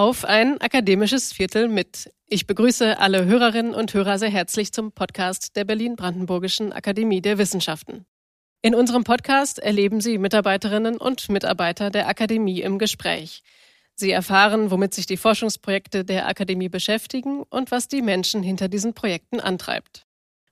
auf 0.00 0.24
ein 0.24 0.58
akademisches 0.62 1.30
Viertel 1.30 1.68
mit. 1.68 2.10
Ich 2.26 2.46
begrüße 2.46 2.98
alle 2.98 3.26
Hörerinnen 3.26 3.74
und 3.74 3.92
Hörer 3.92 4.18
sehr 4.18 4.30
herzlich 4.30 4.72
zum 4.72 4.92
Podcast 4.92 5.56
der 5.56 5.66
Berlin-Brandenburgischen 5.66 6.72
Akademie 6.72 7.20
der 7.20 7.36
Wissenschaften. 7.36 8.06
In 8.62 8.74
unserem 8.74 9.04
Podcast 9.04 9.58
erleben 9.58 10.00
Sie 10.00 10.16
Mitarbeiterinnen 10.16 10.96
und 10.96 11.28
Mitarbeiter 11.28 11.90
der 11.90 12.08
Akademie 12.08 12.62
im 12.62 12.78
Gespräch. 12.78 13.42
Sie 13.94 14.10
erfahren, 14.10 14.70
womit 14.70 14.94
sich 14.94 15.04
die 15.04 15.18
Forschungsprojekte 15.18 16.02
der 16.02 16.28
Akademie 16.28 16.70
beschäftigen 16.70 17.42
und 17.42 17.70
was 17.70 17.86
die 17.86 18.00
Menschen 18.00 18.42
hinter 18.42 18.68
diesen 18.68 18.94
Projekten 18.94 19.38
antreibt. 19.38 20.06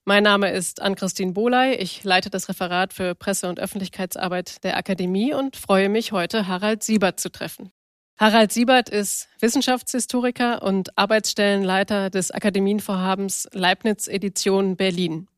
Mein 0.05 0.25
Name 0.25 0.51
ist 0.53 0.83
Ann-Christine 0.83 1.33
Boley. 1.33 1.75
Ich 1.77 2.05
leite 2.05 2.29
das 2.29 2.51
Referat 2.51 2.93
für 2.93 3.15
Presse- 3.15 3.49
und 3.49 3.61
Öffentlichkeitsarbeit 3.61 4.63
der 4.63 4.77
Akademie 4.77 5.33
und 5.33 5.57
freue 5.57 5.89
mich, 5.89 6.13
heute 6.13 6.49
Harald 6.49 6.83
Siebert 6.83 7.19
zu 7.19 7.33
treffen. 7.33 7.73
Harald 8.19 8.51
Siebert 8.51 8.89
ist 8.89 9.29
Wissenschaftshistoriker 9.39 10.63
und 10.63 10.99
Arbeitsstellenleiter 10.99 12.11
des 12.11 12.33
Akademienvorhabens 12.33 13.49
Leibniz 13.53 14.09
Edition 14.09 14.77
Berlin. 14.77 15.29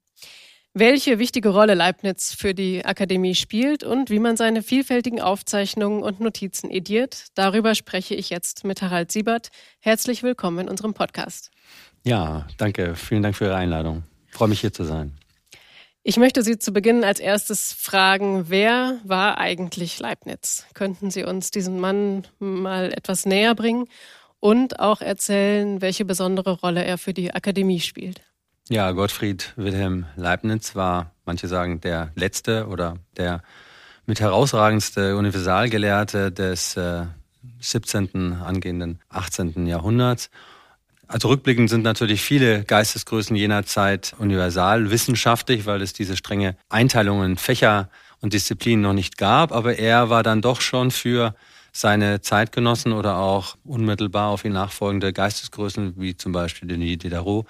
Welche 0.72 1.18
wichtige 1.18 1.50
Rolle 1.50 1.74
Leibniz 1.74 2.32
für 2.32 2.54
die 2.54 2.82
Akademie 2.82 3.34
spielt 3.34 3.84
und 3.84 4.08
wie 4.08 4.18
man 4.18 4.38
seine 4.38 4.62
vielfältigen 4.62 5.20
Aufzeichnungen 5.20 6.02
und 6.02 6.20
Notizen 6.20 6.70
ediert, 6.70 7.26
darüber 7.34 7.74
spreche 7.74 8.14
ich 8.14 8.30
jetzt 8.30 8.64
mit 8.64 8.80
Harald 8.80 9.12
Siebert. 9.12 9.50
Herzlich 9.80 10.22
willkommen 10.22 10.60
in 10.60 10.68
unserem 10.70 10.94
Podcast. 10.94 11.50
Ja, 12.02 12.46
danke. 12.56 12.94
Vielen 12.96 13.22
Dank 13.22 13.36
für 13.36 13.44
Ihre 13.44 13.56
Einladung. 13.56 14.04
Ich 14.28 14.34
freue 14.34 14.48
mich 14.48 14.60
hier 14.60 14.72
zu 14.72 14.84
sein. 14.84 15.19
Ich 16.02 16.16
möchte 16.16 16.42
Sie 16.42 16.58
zu 16.58 16.72
Beginn 16.72 17.04
als 17.04 17.20
erstes 17.20 17.74
fragen, 17.74 18.48
wer 18.48 18.98
war 19.04 19.36
eigentlich 19.36 19.98
Leibniz? 19.98 20.64
Könnten 20.72 21.10
Sie 21.10 21.24
uns 21.24 21.50
diesen 21.50 21.78
Mann 21.78 22.26
mal 22.38 22.90
etwas 22.92 23.26
näher 23.26 23.54
bringen 23.54 23.86
und 24.38 24.80
auch 24.80 25.02
erzählen, 25.02 25.82
welche 25.82 26.06
besondere 26.06 26.52
Rolle 26.52 26.82
er 26.84 26.96
für 26.96 27.12
die 27.12 27.34
Akademie 27.34 27.80
spielt? 27.80 28.22
Ja, 28.70 28.92
Gottfried 28.92 29.52
Wilhelm 29.56 30.06
Leibniz 30.16 30.74
war, 30.74 31.10
manche 31.26 31.48
sagen, 31.48 31.82
der 31.82 32.12
letzte 32.14 32.68
oder 32.68 32.96
der 33.18 33.42
mit 34.06 34.20
herausragendste 34.20 35.18
Universalgelehrte 35.18 36.32
des 36.32 36.78
äh, 36.78 37.04
17. 37.60 38.36
angehenden 38.42 39.00
18. 39.10 39.66
Jahrhunderts 39.66 40.30
also 41.10 41.26
rückblickend 41.26 41.68
sind 41.68 41.82
natürlich 41.82 42.22
viele 42.22 42.62
Geistesgrößen 42.62 43.34
jener 43.34 43.64
Zeit 43.66 44.14
universal 44.18 44.92
wissenschaftlich, 44.92 45.66
weil 45.66 45.82
es 45.82 45.92
diese 45.92 46.16
strenge 46.16 46.56
Einteilung 46.68 47.24
in 47.24 47.36
Fächer 47.36 47.90
und 48.20 48.32
Disziplinen 48.32 48.82
noch 48.82 48.92
nicht 48.92 49.18
gab. 49.18 49.50
Aber 49.50 49.76
er 49.76 50.08
war 50.08 50.22
dann 50.22 50.40
doch 50.40 50.60
schon 50.60 50.92
für 50.92 51.34
seine 51.72 52.20
Zeitgenossen 52.20 52.92
oder 52.92 53.16
auch 53.16 53.56
unmittelbar 53.64 54.28
auf 54.28 54.44
ihn 54.44 54.52
nachfolgende 54.52 55.12
Geistesgrößen, 55.12 55.94
wie 55.96 56.16
zum 56.16 56.30
Beispiel 56.30 56.68
Denis 56.68 56.98
Diderot, 56.98 57.44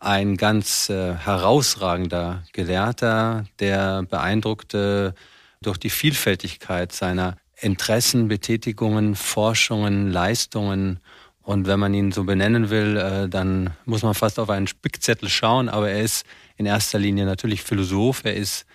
ein 0.00 0.36
ganz 0.36 0.90
äh, 0.90 1.14
herausragender 1.14 2.42
Gelehrter, 2.52 3.44
der 3.60 4.02
beeindruckte 4.02 5.14
durch 5.62 5.78
die 5.78 5.90
Vielfältigkeit 5.90 6.90
seiner 6.90 7.36
Interessen, 7.54 8.26
Betätigungen, 8.26 9.14
Forschungen, 9.14 10.10
Leistungen 10.10 10.98
und 11.46 11.68
wenn 11.68 11.78
man 11.78 11.94
ihn 11.94 12.10
so 12.10 12.24
benennen 12.24 12.70
will, 12.70 12.96
äh, 12.96 13.28
dann 13.28 13.70
muss 13.84 14.02
man 14.02 14.14
fast 14.14 14.40
auf 14.40 14.50
einen 14.50 14.66
Spickzettel 14.66 15.28
schauen. 15.28 15.68
Aber 15.68 15.88
er 15.88 16.02
ist 16.02 16.26
in 16.56 16.66
erster 16.66 16.98
Linie 16.98 17.24
natürlich 17.24 17.62
Philosoph. 17.62 18.24
Er 18.24 18.34
ist 18.34 18.66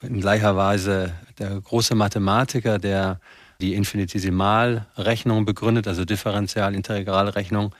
in 0.00 0.20
gleicher 0.20 0.54
Weise 0.54 1.12
der 1.40 1.60
große 1.60 1.96
Mathematiker, 1.96 2.78
der 2.78 3.18
die 3.60 3.74
Infinitesimalrechnung 3.74 5.44
begründet, 5.44 5.88
also 5.88 6.04
Differential-Integralrechnung. 6.04 7.74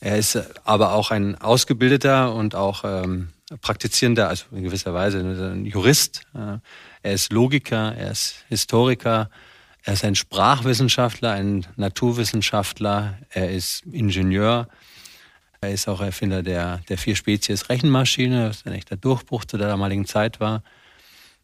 Er 0.00 0.18
ist 0.18 0.38
aber 0.64 0.92
auch 0.92 1.10
ein 1.10 1.40
ausgebildeter 1.40 2.34
und 2.34 2.54
auch 2.54 2.84
ähm, 2.84 3.30
praktizierender, 3.62 4.28
also 4.28 4.44
in 4.52 4.64
gewisser 4.64 4.92
Weise 4.92 5.20
ein 5.20 5.64
Jurist. 5.64 6.20
Er 6.34 7.12
ist 7.12 7.32
Logiker, 7.32 7.94
er 7.96 8.10
ist 8.10 8.44
Historiker, 8.50 9.30
er 9.84 9.92
ist 9.92 10.04
ein 10.04 10.14
Sprachwissenschaftler, 10.14 11.32
ein 11.32 11.66
Naturwissenschaftler, 11.76 13.18
er 13.28 13.50
ist 13.50 13.84
Ingenieur, 13.92 14.66
er 15.60 15.70
ist 15.70 15.88
auch 15.88 16.00
Erfinder 16.00 16.42
der, 16.42 16.80
der 16.88 16.96
vier 16.96 17.16
Spezies 17.16 17.68
Rechenmaschine, 17.68 18.48
was 18.48 18.64
ein 18.64 18.72
echter 18.72 18.96
Durchbruch 18.96 19.44
zu 19.44 19.58
der 19.58 19.68
damaligen 19.68 20.06
Zeit 20.06 20.40
war. 20.40 20.62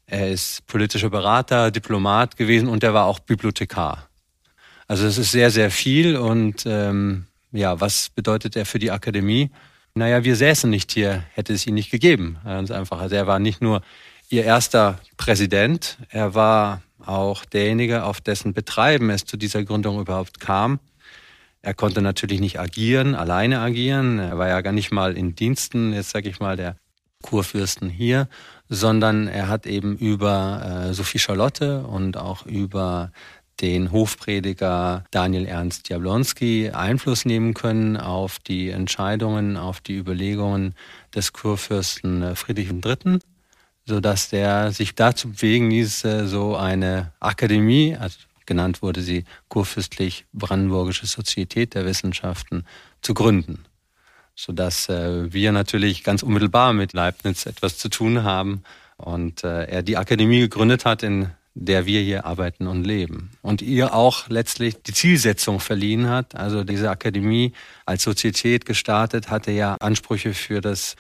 Er 0.06 0.30
ist 0.30 0.66
politischer 0.66 1.10
Berater, 1.10 1.70
Diplomat 1.70 2.36
gewesen 2.36 2.68
und 2.68 2.82
er 2.82 2.94
war 2.94 3.04
auch 3.04 3.18
Bibliothekar. 3.18 4.08
Also 4.88 5.06
es 5.06 5.18
ist 5.18 5.32
sehr, 5.32 5.50
sehr 5.50 5.70
viel 5.70 6.16
und 6.16 6.64
ähm, 6.66 7.26
ja, 7.52 7.78
was 7.80 8.08
bedeutet 8.08 8.56
er 8.56 8.64
für 8.64 8.78
die 8.78 8.90
Akademie? 8.90 9.50
Naja, 9.94 10.24
wir 10.24 10.34
säßen 10.34 10.68
nicht 10.68 10.92
hier, 10.92 11.24
hätte 11.34 11.52
es 11.52 11.66
ihn 11.66 11.74
nicht 11.74 11.90
gegeben. 11.90 12.38
Ganz 12.44 12.70
einfach. 12.70 13.00
Also 13.00 13.16
er 13.16 13.26
war 13.26 13.38
nicht 13.38 13.60
nur 13.60 13.82
ihr 14.30 14.44
erster 14.44 14.98
Präsident, 15.16 15.98
er 16.08 16.34
war 16.34 16.82
auch 17.04 17.44
derjenige, 17.44 18.04
auf 18.04 18.20
dessen 18.20 18.52
Betreiben 18.52 19.10
es 19.10 19.24
zu 19.24 19.36
dieser 19.36 19.64
Gründung 19.64 20.00
überhaupt 20.00 20.40
kam. 20.40 20.80
Er 21.62 21.74
konnte 21.74 22.00
natürlich 22.00 22.40
nicht 22.40 22.58
agieren, 22.58 23.14
alleine 23.14 23.60
agieren. 23.60 24.18
Er 24.18 24.38
war 24.38 24.48
ja 24.48 24.60
gar 24.62 24.72
nicht 24.72 24.92
mal 24.92 25.16
in 25.16 25.34
Diensten, 25.34 25.92
jetzt 25.92 26.10
sage 26.10 26.28
ich 26.28 26.40
mal, 26.40 26.56
der 26.56 26.76
Kurfürsten 27.22 27.90
hier, 27.90 28.28
sondern 28.68 29.28
er 29.28 29.48
hat 29.48 29.66
eben 29.66 29.96
über 29.96 30.88
äh, 30.88 30.94
Sophie 30.94 31.18
Charlotte 31.18 31.82
und 31.86 32.16
auch 32.16 32.46
über 32.46 33.12
den 33.60 33.92
Hofprediger 33.92 35.04
Daniel 35.10 35.44
Ernst 35.44 35.90
Jablonski 35.90 36.70
Einfluss 36.70 37.26
nehmen 37.26 37.52
können 37.52 37.98
auf 37.98 38.38
die 38.38 38.70
Entscheidungen, 38.70 39.58
auf 39.58 39.80
die 39.80 39.96
Überlegungen 39.96 40.74
des 41.14 41.34
Kurfürsten 41.34 42.22
äh, 42.22 42.34
Friedrich 42.36 42.70
III 42.70 43.18
so 43.90 43.98
dass 44.00 44.30
der 44.30 44.70
sich 44.70 44.94
dazu 44.94 45.32
bewegen 45.32 45.68
ließ, 45.68 46.04
äh, 46.04 46.26
so 46.26 46.56
eine 46.56 47.12
Akademie, 47.18 47.96
also 47.98 48.16
genannt 48.46 48.82
wurde 48.82 49.02
sie 49.02 49.24
Kurfürstlich 49.48 50.26
Brandenburgische 50.32 51.06
Sozietät 51.06 51.74
der 51.74 51.84
Wissenschaften, 51.84 52.64
zu 53.02 53.14
gründen. 53.14 53.64
Sodass 54.36 54.88
äh, 54.88 55.32
wir 55.32 55.50
natürlich 55.50 56.04
ganz 56.04 56.22
unmittelbar 56.22 56.72
mit 56.72 56.92
Leibniz 56.92 57.46
etwas 57.46 57.78
zu 57.78 57.88
tun 57.88 58.22
haben 58.22 58.62
und 58.96 59.42
äh, 59.42 59.64
er 59.64 59.82
die 59.82 59.96
Akademie 59.96 60.38
gegründet 60.38 60.84
hat, 60.84 61.02
in 61.02 61.30
der 61.54 61.84
wir 61.84 62.00
hier 62.00 62.24
arbeiten 62.26 62.68
und 62.68 62.84
leben. 62.84 63.32
Und 63.42 63.60
ihr 63.60 63.92
auch 63.92 64.28
letztlich 64.28 64.80
die 64.84 64.92
Zielsetzung 64.92 65.58
verliehen 65.58 66.08
hat. 66.08 66.36
Also 66.36 66.62
diese 66.62 66.90
Akademie 66.90 67.54
als 67.86 68.04
Sozietät 68.04 68.66
gestartet 68.66 69.30
hatte 69.30 69.50
ja 69.50 69.74
Ansprüche 69.80 70.32
für 70.32 70.60
das 70.60 70.94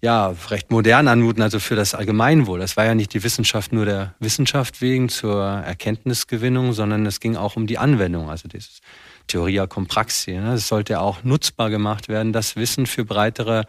ja, 0.00 0.34
recht 0.50 0.70
modern 0.70 1.08
anmuten, 1.08 1.42
also 1.42 1.58
für 1.58 1.76
das 1.76 1.94
Allgemeinwohl. 1.94 2.58
Das 2.58 2.76
war 2.76 2.84
ja 2.84 2.94
nicht 2.94 3.14
die 3.14 3.22
Wissenschaft 3.22 3.72
nur 3.72 3.86
der 3.86 4.14
Wissenschaft 4.18 4.82
wegen 4.82 5.08
zur 5.08 5.42
Erkenntnisgewinnung, 5.42 6.74
sondern 6.74 7.06
es 7.06 7.20
ging 7.20 7.36
auch 7.36 7.56
um 7.56 7.66
die 7.66 7.78
Anwendung, 7.78 8.28
also 8.28 8.46
dieses 8.46 8.82
Theoria 9.28 9.66
cum 9.66 9.86
praxi. 9.86 10.32
Ne? 10.32 10.54
Es 10.54 10.68
sollte 10.68 11.00
auch 11.00 11.24
nutzbar 11.24 11.70
gemacht 11.70 12.08
werden, 12.08 12.34
das 12.34 12.54
Wissen 12.56 12.86
für 12.86 13.06
breitere 13.06 13.64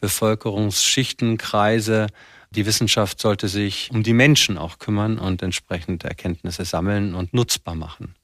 Bevölkerungsschichten, 0.00 1.38
Kreise. 1.38 2.08
Die 2.50 2.66
Wissenschaft 2.66 3.20
sollte 3.20 3.46
sich 3.46 3.90
um 3.92 4.02
die 4.02 4.12
Menschen 4.12 4.58
auch 4.58 4.80
kümmern 4.80 5.18
und 5.18 5.40
entsprechend 5.40 6.02
Erkenntnisse 6.02 6.64
sammeln 6.64 7.14
und 7.14 7.32
nutzbar 7.32 7.76
machen. 7.76 8.15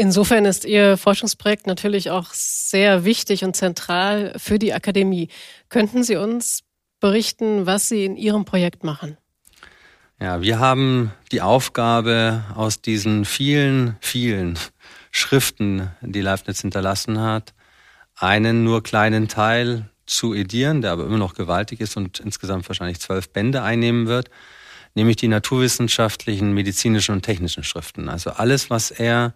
Insofern 0.00 0.44
ist 0.44 0.64
Ihr 0.64 0.96
Forschungsprojekt 0.96 1.66
natürlich 1.66 2.12
auch 2.12 2.32
sehr 2.32 3.04
wichtig 3.04 3.42
und 3.42 3.56
zentral 3.56 4.32
für 4.36 4.60
die 4.60 4.72
Akademie. 4.72 5.26
Könnten 5.70 6.04
Sie 6.04 6.14
uns 6.14 6.60
berichten, 7.00 7.66
was 7.66 7.88
Sie 7.88 8.04
in 8.04 8.16
Ihrem 8.16 8.44
Projekt 8.44 8.84
machen. 8.84 9.16
Ja, 10.20 10.40
wir 10.40 10.60
haben 10.60 11.10
die 11.32 11.42
Aufgabe, 11.42 12.44
aus 12.54 12.80
diesen 12.80 13.24
vielen, 13.24 13.96
vielen 13.98 14.56
Schriften, 15.10 15.90
die 16.00 16.20
Leibniz 16.20 16.60
hinterlassen 16.60 17.20
hat, 17.20 17.52
einen 18.14 18.62
nur 18.62 18.84
kleinen 18.84 19.26
Teil 19.26 19.90
zu 20.06 20.32
edieren, 20.32 20.80
der 20.80 20.92
aber 20.92 21.06
immer 21.06 21.18
noch 21.18 21.34
gewaltig 21.34 21.80
ist 21.80 21.96
und 21.96 22.20
insgesamt 22.20 22.68
wahrscheinlich 22.68 23.00
zwölf 23.00 23.30
Bände 23.30 23.64
einnehmen 23.64 24.06
wird, 24.06 24.30
nämlich 24.94 25.16
die 25.16 25.26
naturwissenschaftlichen, 25.26 26.54
medizinischen 26.54 27.16
und 27.16 27.22
technischen 27.22 27.64
Schriften. 27.64 28.08
Also 28.08 28.30
alles, 28.30 28.70
was 28.70 28.92
er 28.92 29.34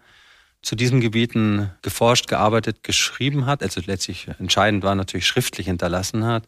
zu 0.63 0.75
diesen 0.75 1.01
Gebieten 1.01 1.69
geforscht, 1.81 2.27
gearbeitet, 2.27 2.83
geschrieben 2.83 3.45
hat, 3.45 3.61
also 3.61 3.81
letztlich 3.85 4.27
entscheidend 4.39 4.83
war 4.83 4.95
natürlich 4.95 5.27
schriftlich 5.27 5.67
hinterlassen 5.67 6.25
hat, 6.25 6.47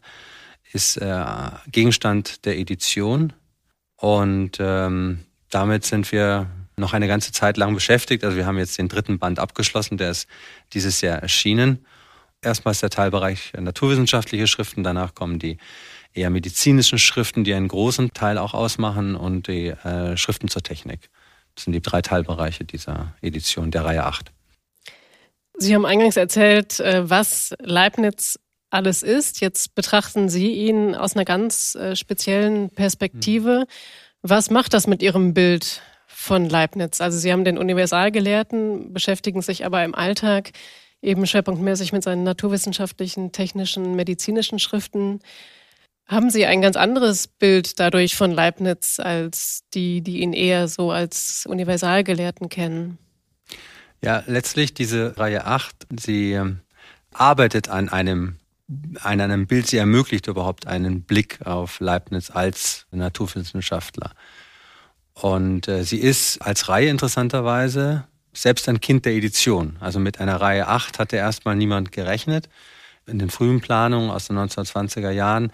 ist 0.72 0.96
äh, 0.96 1.24
Gegenstand 1.70 2.44
der 2.44 2.58
Edition 2.58 3.32
und 3.96 4.56
ähm, 4.58 5.20
damit 5.50 5.84
sind 5.84 6.10
wir 6.10 6.50
noch 6.76 6.92
eine 6.92 7.08
ganze 7.08 7.32
Zeit 7.32 7.56
lang 7.56 7.74
beschäftigt. 7.74 8.24
Also 8.24 8.36
wir 8.36 8.46
haben 8.46 8.58
jetzt 8.58 8.76
den 8.76 8.88
dritten 8.88 9.18
Band 9.18 9.38
abgeschlossen, 9.38 9.96
der 9.96 10.10
ist 10.10 10.28
dieses 10.72 11.00
Jahr 11.00 11.18
erschienen. 11.18 11.86
Erstmal 12.42 12.72
ist 12.72 12.82
der 12.82 12.90
Teilbereich 12.90 13.52
naturwissenschaftliche 13.58 14.46
Schriften, 14.46 14.82
danach 14.82 15.14
kommen 15.14 15.38
die 15.38 15.58
eher 16.12 16.30
medizinischen 16.30 16.98
Schriften, 16.98 17.44
die 17.44 17.54
einen 17.54 17.68
großen 17.68 18.12
Teil 18.12 18.38
auch 18.38 18.54
ausmachen 18.54 19.16
und 19.16 19.48
die 19.48 19.68
äh, 19.68 20.16
Schriften 20.16 20.48
zur 20.48 20.62
Technik. 20.62 21.10
Das 21.56 21.64
sind 21.64 21.72
die 21.72 21.82
drei 21.82 22.02
Teilbereiche 22.02 22.64
dieser 22.64 23.14
Edition 23.22 23.70
der 23.72 23.84
Reihe 23.84 24.04
8. 24.04 24.30
Sie 25.58 25.74
haben 25.74 25.86
eingangs 25.86 26.16
erzählt, 26.16 26.78
äh, 26.80 27.08
was 27.08 27.54
Leibniz 27.58 28.38
alles 28.70 29.02
ist. 29.02 29.40
Jetzt 29.40 29.74
betrachten 29.74 30.28
Sie 30.28 30.52
ihn 30.52 30.94
aus 30.94 31.14
einer 31.14 31.24
ganz 31.24 31.74
äh, 31.74 31.96
speziellen 31.96 32.70
Perspektive. 32.70 33.60
Mhm. 33.60 33.64
Was 34.22 34.50
macht 34.50 34.74
das 34.74 34.86
mit 34.86 35.02
Ihrem 35.02 35.32
Bild 35.34 35.82
von 36.06 36.48
Leibniz? 36.48 37.00
Also 37.00 37.18
Sie 37.18 37.32
haben 37.32 37.44
den 37.44 37.58
Universalgelehrten, 37.58 38.92
beschäftigen 38.92 39.40
sich 39.40 39.64
aber 39.64 39.82
im 39.82 39.94
Alltag 39.94 40.50
eben 41.00 41.26
schwerpunktmäßig 41.26 41.92
mit 41.92 42.02
seinen 42.02 42.24
naturwissenschaftlichen, 42.24 43.32
technischen, 43.32 43.94
medizinischen 43.96 44.58
Schriften. 44.58 45.20
Haben 46.08 46.30
Sie 46.30 46.46
ein 46.46 46.62
ganz 46.62 46.76
anderes 46.76 47.26
Bild 47.26 47.80
dadurch 47.80 48.14
von 48.14 48.30
Leibniz 48.30 49.00
als 49.00 49.64
die, 49.74 50.02
die 50.02 50.20
ihn 50.20 50.32
eher 50.32 50.68
so 50.68 50.92
als 50.92 51.46
Universalgelehrten 51.46 52.48
kennen? 52.48 52.98
Ja, 54.02 54.22
letztlich 54.26 54.72
diese 54.72 55.18
Reihe 55.18 55.46
8, 55.46 55.74
sie 55.98 56.32
ähm, 56.32 56.60
arbeitet 57.12 57.68
an 57.68 57.88
einem, 57.88 58.36
an 59.00 59.20
einem 59.20 59.48
Bild, 59.48 59.66
sie 59.66 59.78
ermöglicht 59.78 60.28
überhaupt 60.28 60.68
einen 60.68 61.02
Blick 61.02 61.44
auf 61.44 61.80
Leibniz 61.80 62.30
als 62.30 62.86
Naturwissenschaftler. 62.92 64.12
Und 65.14 65.66
äh, 65.66 65.82
sie 65.82 65.98
ist 65.98 66.40
als 66.40 66.68
Reihe 66.68 66.88
interessanterweise 66.88 68.04
selbst 68.32 68.68
ein 68.68 68.80
Kind 68.80 69.06
der 69.06 69.14
Edition. 69.14 69.76
Also 69.80 69.98
mit 69.98 70.20
einer 70.20 70.40
Reihe 70.40 70.68
8 70.68 71.00
hatte 71.00 71.16
erstmal 71.16 71.56
niemand 71.56 71.90
gerechnet. 71.90 72.48
In 73.06 73.18
den 73.18 73.30
frühen 73.30 73.60
Planungen 73.60 74.10
aus 74.10 74.26
den 74.26 74.36
1920er 74.36 75.10
Jahren 75.10 75.52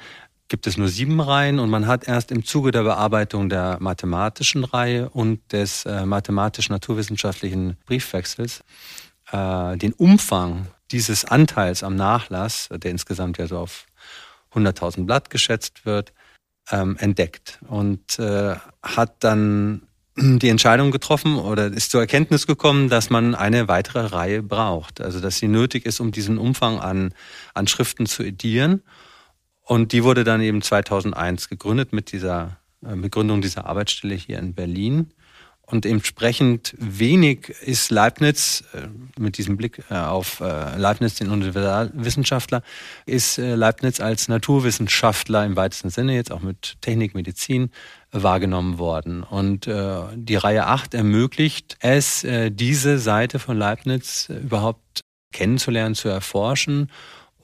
gibt 0.52 0.66
es 0.66 0.76
nur 0.76 0.88
sieben 0.88 1.19
Reihen 1.19 1.58
und 1.58 1.70
man 1.70 1.87
hat 1.87 2.06
erst 2.06 2.31
im 2.31 2.44
Zuge 2.44 2.72
der 2.72 2.82
Bearbeitung 2.82 3.49
der 3.49 3.78
mathematischen 3.81 4.64
Reihe 4.64 5.08
und 5.08 5.40
des 5.50 5.87
äh, 5.87 6.04
mathematisch-naturwissenschaftlichen 6.04 7.78
Briefwechsels 7.87 8.62
äh, 9.31 9.78
den 9.78 9.94
Umfang 9.94 10.66
dieses 10.90 11.25
Anteils 11.25 11.82
am 11.82 11.96
Nachlass, 11.96 12.69
der 12.70 12.90
insgesamt 12.90 13.38
ja 13.38 13.46
so 13.46 13.56
auf 13.56 13.87
100.000 14.54 15.06
Blatt 15.06 15.31
geschätzt 15.31 15.87
wird, 15.87 16.12
ähm, 16.70 16.99
entdeckt 16.99 17.58
und 17.69 18.19
äh, 18.19 18.56
hat 18.82 19.25
dann 19.25 19.87
die 20.19 20.50
Entscheidung 20.50 20.90
getroffen 20.90 21.38
oder 21.38 21.69
ist 21.69 21.93
zur 21.93 22.02
Erkenntnis 22.02 22.46
gekommen, 22.46 22.90
dass 22.90 23.08
man 23.08 23.34
eine 23.34 23.69
weitere 23.69 24.00
Reihe 24.00 24.43
braucht. 24.43 25.00
Also 25.00 25.19
dass 25.19 25.38
sie 25.38 25.49
nötig 25.49 25.87
ist, 25.87 25.99
um 25.99 26.12
diesen 26.12 26.37
Umfang 26.37 26.78
an, 26.78 27.14
an 27.54 27.66
Schriften 27.69 28.04
zu 28.04 28.22
edieren. 28.22 28.82
Und 29.64 29.93
die 29.93 30.05
wurde 30.05 30.25
dann 30.25 30.41
eben 30.41 30.61
2001 30.61 31.49
gegründet 31.49 31.93
mit 31.93 32.12
dieser 32.12 32.59
äh, 32.85 32.97
Begründung 32.97 33.43
dieser 33.43 33.67
Arbeitsstelle 33.67 34.14
hier 34.14 34.38
in 34.38 34.55
Berlin. 34.55 35.12
Und 35.64 35.87
entsprechend 35.87 36.75
wenig 36.79 37.49
ist 37.62 37.91
Leibniz, 37.91 38.64
äh, 38.75 38.88
mit 39.19 39.38
diesem 39.38 39.56
Blick 39.56 39.82
äh, 39.88 39.94
auf 39.94 40.41
Leibniz, 40.41 41.14
den 41.14 41.31
Universalwissenschaftler, 41.31 42.62
ist 43.06 43.38
Leibniz 43.38 44.00
als 44.00 44.29
Naturwissenschaftler 44.29 45.47
im 45.47 45.56
weitesten 45.56 45.91
Sinne, 45.91 46.14
jetzt 46.14 46.32
auch 46.32 46.41
mit 46.41 46.76
Technik, 46.81 47.14
Medizin, 47.14 47.70
wahrgenommen 48.11 48.79
worden. 48.79 49.23
Und 49.23 49.67
die 49.67 50.37
Reihe 50.37 50.67
8 50.67 50.93
ermöglicht 50.93 51.79
es, 51.81 52.26
diese 52.50 52.99
Seite 52.99 53.38
von 53.38 53.56
Leibniz 53.56 54.29
überhaupt 54.29 55.00
kennenzulernen, 55.32 55.94
zu 55.94 56.11
erforschen 56.11 56.91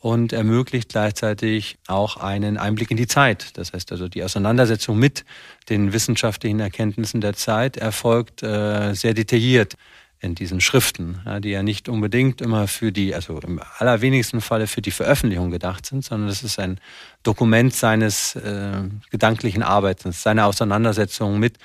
und 0.00 0.32
ermöglicht 0.32 0.90
gleichzeitig 0.90 1.78
auch 1.86 2.16
einen 2.16 2.56
Einblick 2.56 2.90
in 2.90 2.96
die 2.96 3.06
Zeit. 3.06 3.56
Das 3.56 3.72
heißt 3.72 3.92
also, 3.92 4.08
die 4.08 4.22
Auseinandersetzung 4.22 4.98
mit 4.98 5.24
den 5.68 5.92
wissenschaftlichen 5.92 6.60
Erkenntnissen 6.60 7.20
der 7.20 7.34
Zeit 7.34 7.76
erfolgt 7.76 8.42
äh, 8.42 8.94
sehr 8.94 9.14
detailliert 9.14 9.74
in 10.20 10.34
diesen 10.34 10.60
Schriften, 10.60 11.20
ja, 11.24 11.40
die 11.40 11.50
ja 11.50 11.62
nicht 11.62 11.88
unbedingt 11.88 12.40
immer 12.40 12.66
für 12.66 12.90
die, 12.90 13.14
also 13.14 13.38
im 13.38 13.60
allerwenigsten 13.78 14.40
Falle 14.40 14.66
für 14.66 14.82
die 14.82 14.90
Veröffentlichung 14.90 15.50
gedacht 15.50 15.86
sind, 15.86 16.04
sondern 16.04 16.28
es 16.28 16.42
ist 16.42 16.58
ein 16.58 16.80
Dokument 17.22 17.72
seines 17.72 18.34
äh, 18.34 18.82
gedanklichen 19.10 19.62
Arbeitens, 19.62 20.22
seiner 20.22 20.46
Auseinandersetzung 20.46 21.38
mit 21.38 21.58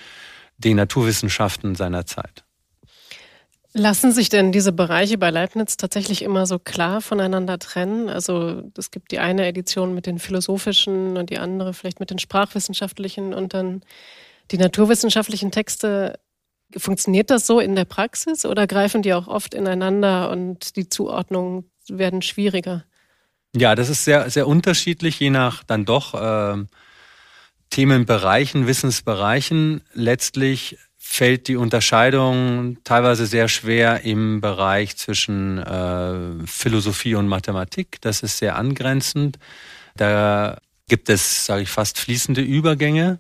den 0.58 0.78
Naturwissenschaften 0.78 1.76
seiner 1.76 2.06
Zeit. 2.06 2.44
Lassen 3.76 4.12
sich 4.12 4.30
denn 4.30 4.52
diese 4.52 4.72
Bereiche 4.72 5.18
bei 5.18 5.32
Leibniz 5.32 5.78
tatsächlich 5.78 6.22
immer 6.22 6.46
so 6.46 6.60
klar 6.60 7.02
voneinander 7.02 7.58
trennen? 7.58 8.08
Also 8.08 8.62
es 8.78 8.92
gibt 8.92 9.12
die 9.12 9.18
eine 9.18 9.48
Edition 9.48 9.96
mit 9.96 10.06
den 10.06 10.20
philosophischen 10.20 11.18
und 11.18 11.32
die 11.32 11.40
andere 11.40 11.74
vielleicht 11.74 12.00
mit 12.00 12.12
den 12.12 12.20
sprachwissenschaftlichen 12.20 13.34
und 13.34 13.56
dann 13.56 13.82
die 14.52 14.60
naturwissenschaftlichen 14.60 15.50
Texte. 15.50 16.20
Funktioniert 16.78 17.32
das 17.32 17.48
so 17.48 17.60
in 17.60 17.76
der 17.76 17.86
Praxis 17.86 18.46
oder 18.46 18.68
greifen 18.68 19.02
die 19.02 19.14
auch 19.14 19.28
oft 19.28 19.56
ineinander 19.56 20.30
und 20.30 20.76
die 20.76 20.88
Zuordnungen 20.88 21.72
werden 21.88 22.22
schwieriger? 22.22 22.86
Ja, 23.56 23.74
das 23.74 23.90
ist 23.90 24.06
sehr, 24.06 24.30
sehr 24.30 24.48
unterschiedlich, 24.48 25.20
je 25.20 25.32
nach 25.32 25.64
dann 25.64 25.86
doch 25.86 26.14
äh, 26.14 26.64
Themenbereichen, 27.72 28.68
Wissensbereichen. 28.68 29.82
Letztlich 29.94 30.78
fällt 31.06 31.50
die 31.50 31.58
Unterscheidung 31.58 32.78
teilweise 32.86 33.28
sehr 33.28 33.50
schwer 33.50 34.06
im 34.06 34.40
Bereich 34.40 34.96
zwischen 34.96 35.60
äh, 35.60 36.48
Philosophie 36.48 37.16
und 37.16 37.28
Mathematik. 37.28 38.00
Das 38.02 38.24
ist 38.24 38.38
sehr 38.38 38.56
angrenzend. 38.56 39.38
Da 39.98 40.58
gibt 40.88 41.10
es, 41.10 41.46
sage 41.46 41.64
ich, 41.64 41.70
fast 41.70 42.00
fließende 42.00 42.42
Übergänge. 42.42 43.20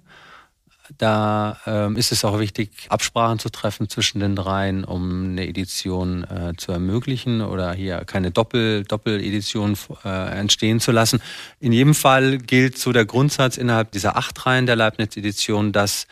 Da 0.97 1.59
ähm, 1.65 1.97
ist 1.97 2.13
es 2.13 2.23
auch 2.23 2.39
wichtig, 2.39 2.71
Absprachen 2.87 3.37
zu 3.37 3.49
treffen 3.49 3.89
zwischen 3.89 4.21
den 4.21 4.35
dreien, 4.35 4.85
um 4.85 5.31
eine 5.31 5.45
Edition 5.45 6.23
äh, 6.23 6.53
zu 6.55 6.71
ermöglichen 6.71 7.41
oder 7.41 7.73
hier 7.73 8.05
keine 8.05 8.31
Doppel, 8.31 8.85
Doppeledition 8.85 9.77
äh, 10.05 10.39
entstehen 10.39 10.79
zu 10.79 10.91
lassen. 10.91 11.21
In 11.59 11.73
jedem 11.73 11.95
Fall 11.95 12.37
gilt 12.37 12.77
so 12.77 12.93
der 12.93 13.05
Grundsatz 13.05 13.57
innerhalb 13.57 13.91
dieser 13.91 14.15
acht 14.15 14.45
Reihen 14.45 14.65
der 14.65 14.77
Leibniz-Edition, 14.77 15.73
dass 15.73 16.07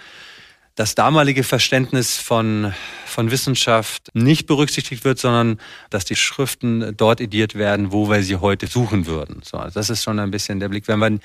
das 0.75 0.95
damalige 0.95 1.44
Verständnis 1.44 2.18
von, 2.18 2.73
von 3.06 3.31
Wissenschaft 3.31 4.09
nicht 4.13 4.47
berücksichtigt 4.47 5.03
wird, 5.03 5.19
sondern 5.19 5.59
dass 5.89 6.06
die 6.06 6.15
Schriften 6.15 6.95
dort 6.95 7.19
ediert 7.21 7.56
werden, 7.56 7.91
wo 7.91 8.09
wir 8.09 8.23
sie 8.23 8.38
heute 8.38 8.68
suchen 8.68 9.06
würden. 9.06 9.41
So, 9.44 9.57
also 9.57 9.73
das 9.79 9.89
ist 9.89 10.03
schon 10.03 10.19
ein 10.19 10.31
bisschen 10.31 10.59
der 10.59 10.69
Blick. 10.69 10.88
Wenn 10.88 11.00
man 11.00 11.19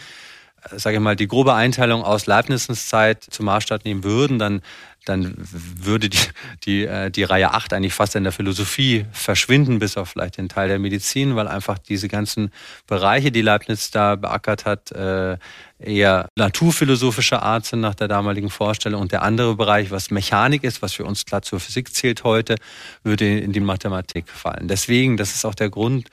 sage 0.73 0.97
ich 0.97 1.03
mal, 1.03 1.17
die 1.17 1.29
grobe 1.29 1.55
Einteilung 1.55 2.03
aus 2.03 2.27
Leibnizens 2.27 2.89
Zeit 2.89 3.25
zum 3.25 3.47
Maßstab 3.47 3.85
nehmen 3.85 4.05
würden, 4.05 4.39
dann, 4.39 4.63
dann 5.05 5.35
würde 5.37 6.09
die, 6.09 6.19
die, 6.65 6.85
äh, 6.85 7.11
die 7.11 7.25
Reihe 7.25 7.53
8 7.53 7.73
eigentlich 7.73 7.95
fast 7.95 8.17
in 8.17 8.25
der 8.25 8.33
Philosophie 8.33 9.07
verschwinden, 9.13 9.79
bis 9.79 9.97
auf 9.97 10.11
vielleicht 10.11 10.39
den 10.39 10.49
Teil 10.49 10.69
der 10.69 10.79
Medizin, 10.79 11.37
weil 11.37 11.49
einfach 11.49 11.79
diese 11.79 12.09
ganzen 12.09 12.51
Bereiche, 12.87 13.31
die 13.31 13.43
Leibniz 13.43 13.91
da 13.91 14.17
beackert 14.17 14.65
hat, 14.65 14.93
äh, 14.93 15.39
eher 15.79 16.29
naturphilosophischer 16.37 17.43
Art 17.43 17.67
sind 17.67 17.81
nach 17.81 17.95
der 17.95 18.09
damaligen 18.09 18.51
Vorstellung. 18.51 19.01
Und 19.01 19.13
der 19.13 19.23
andere 19.23 19.57
Bereich, 19.57 19.91
was 19.91 20.11
Mechanik 20.11 20.65
ist, 20.65 20.83
was 20.83 20.95
für 20.95 21.05
uns 21.05 21.25
klar 21.25 21.43
zur 21.43 21.61
Physik 21.61 21.95
zählt 21.95 22.25
heute, 22.25 22.57
würde 23.03 23.39
in 23.39 23.53
die 23.53 23.61
Mathematik 23.61 24.29
fallen. 24.29 24.69
Deswegen, 24.69 25.17
das 25.17 25.35
ist 25.35 25.45
auch 25.45 25.55
der 25.55 25.71
Grund, 25.71 26.09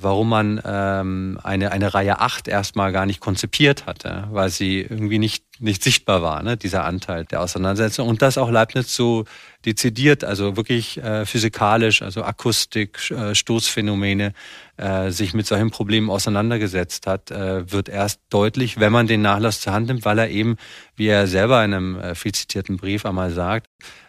warum 0.00 0.28
man 0.28 0.60
ähm, 0.64 1.40
eine, 1.42 1.72
eine 1.72 1.92
Reihe 1.92 2.20
8 2.20 2.46
erstmal 2.46 2.92
gar 2.92 3.04
nicht 3.04 3.18
konzipiert 3.18 3.86
hatte, 3.86 4.28
weil 4.30 4.48
sie 4.48 4.80
irgendwie 4.80 5.18
nicht, 5.18 5.44
nicht 5.58 5.82
sichtbar 5.82 6.22
war, 6.22 6.40
ne, 6.44 6.56
dieser 6.56 6.84
Anteil 6.84 7.24
der 7.24 7.42
Auseinandersetzung. 7.42 8.06
Und 8.06 8.22
das 8.22 8.38
auch 8.38 8.48
Leibniz 8.48 8.94
so 8.94 9.24
dezidiert, 9.66 10.22
also 10.22 10.56
wirklich 10.56 10.98
äh, 10.98 11.26
physikalisch, 11.26 12.02
also 12.02 12.22
Akustik, 12.22 13.10
äh, 13.10 13.34
Stoßphänomene, 13.34 14.34
äh, 14.76 15.10
sich 15.10 15.34
mit 15.34 15.48
solchen 15.48 15.72
Problemen 15.72 16.10
auseinandergesetzt 16.10 17.08
hat, 17.08 17.32
äh, 17.32 17.70
wird 17.72 17.88
erst 17.88 18.20
deutlich, 18.30 18.78
wenn 18.78 18.92
man 18.92 19.08
den 19.08 19.22
Nachlass 19.22 19.60
zur 19.60 19.72
Hand 19.72 19.88
nimmt, 19.88 20.04
weil 20.04 20.20
er 20.20 20.30
eben, 20.30 20.58
wie 20.94 21.08
er 21.08 21.26
selber 21.26 21.64
in 21.64 21.74
einem 21.74 21.98
äh, 21.98 22.14
viel 22.14 22.32
zitierten 22.32 22.76
Brief 22.76 23.04
einmal 23.04 23.32
sagt, 23.32 23.66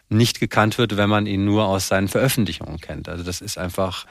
nicht 0.08 0.40
gekannt 0.40 0.78
wird, 0.78 0.98
wenn 0.98 1.10
man 1.10 1.26
ihn 1.26 1.46
nur 1.46 1.66
aus 1.66 1.88
seinen 1.88 2.08
Veröffentlichungen 2.08 2.80
kennt. 2.80 3.10
Also 3.10 3.24
das 3.24 3.42
ist 3.42 3.58
einfach 3.58 4.06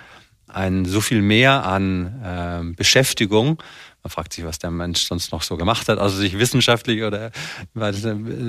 ein 0.48 0.84
so 0.84 1.00
viel 1.00 1.22
mehr 1.22 1.64
an 1.64 2.22
äh, 2.22 2.74
Beschäftigung. 2.74 3.62
Man 4.02 4.10
fragt 4.10 4.32
sich, 4.32 4.44
was 4.44 4.58
der 4.58 4.70
Mensch 4.70 5.06
sonst 5.06 5.32
noch 5.32 5.42
so 5.42 5.56
gemacht 5.56 5.88
hat, 5.88 5.98
also 5.98 6.16
sich 6.16 6.38
wissenschaftlich 6.38 7.02
oder 7.02 7.30
äh, 7.74 7.92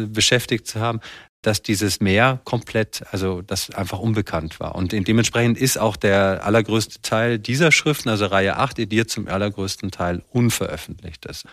beschäftigt 0.08 0.68
zu 0.68 0.80
haben, 0.80 1.00
dass 1.42 1.62
dieses 1.62 2.02
Meer 2.02 2.42
komplett, 2.44 3.04
also 3.12 3.42
das 3.42 3.70
einfach 3.72 4.00
unbekannt 4.00 4.60
war. 4.60 4.76
Und 4.76 4.92
dementsprechend 4.92 5.58
ist 5.58 5.78
auch 5.78 5.96
der 5.96 6.46
allergrößte 6.46 7.02
Teil 7.02 7.40
dieser 7.40 7.72
Schriften, 7.72 8.10
also 8.10 8.26
Reihe 8.26 8.58
8, 8.58 8.80
ediert 8.80 9.10
zum 9.10 9.28
allergrößten 9.28 9.92
Teil 9.92 10.24
unveröffentlicht 10.32 11.26
ist. 11.26 11.46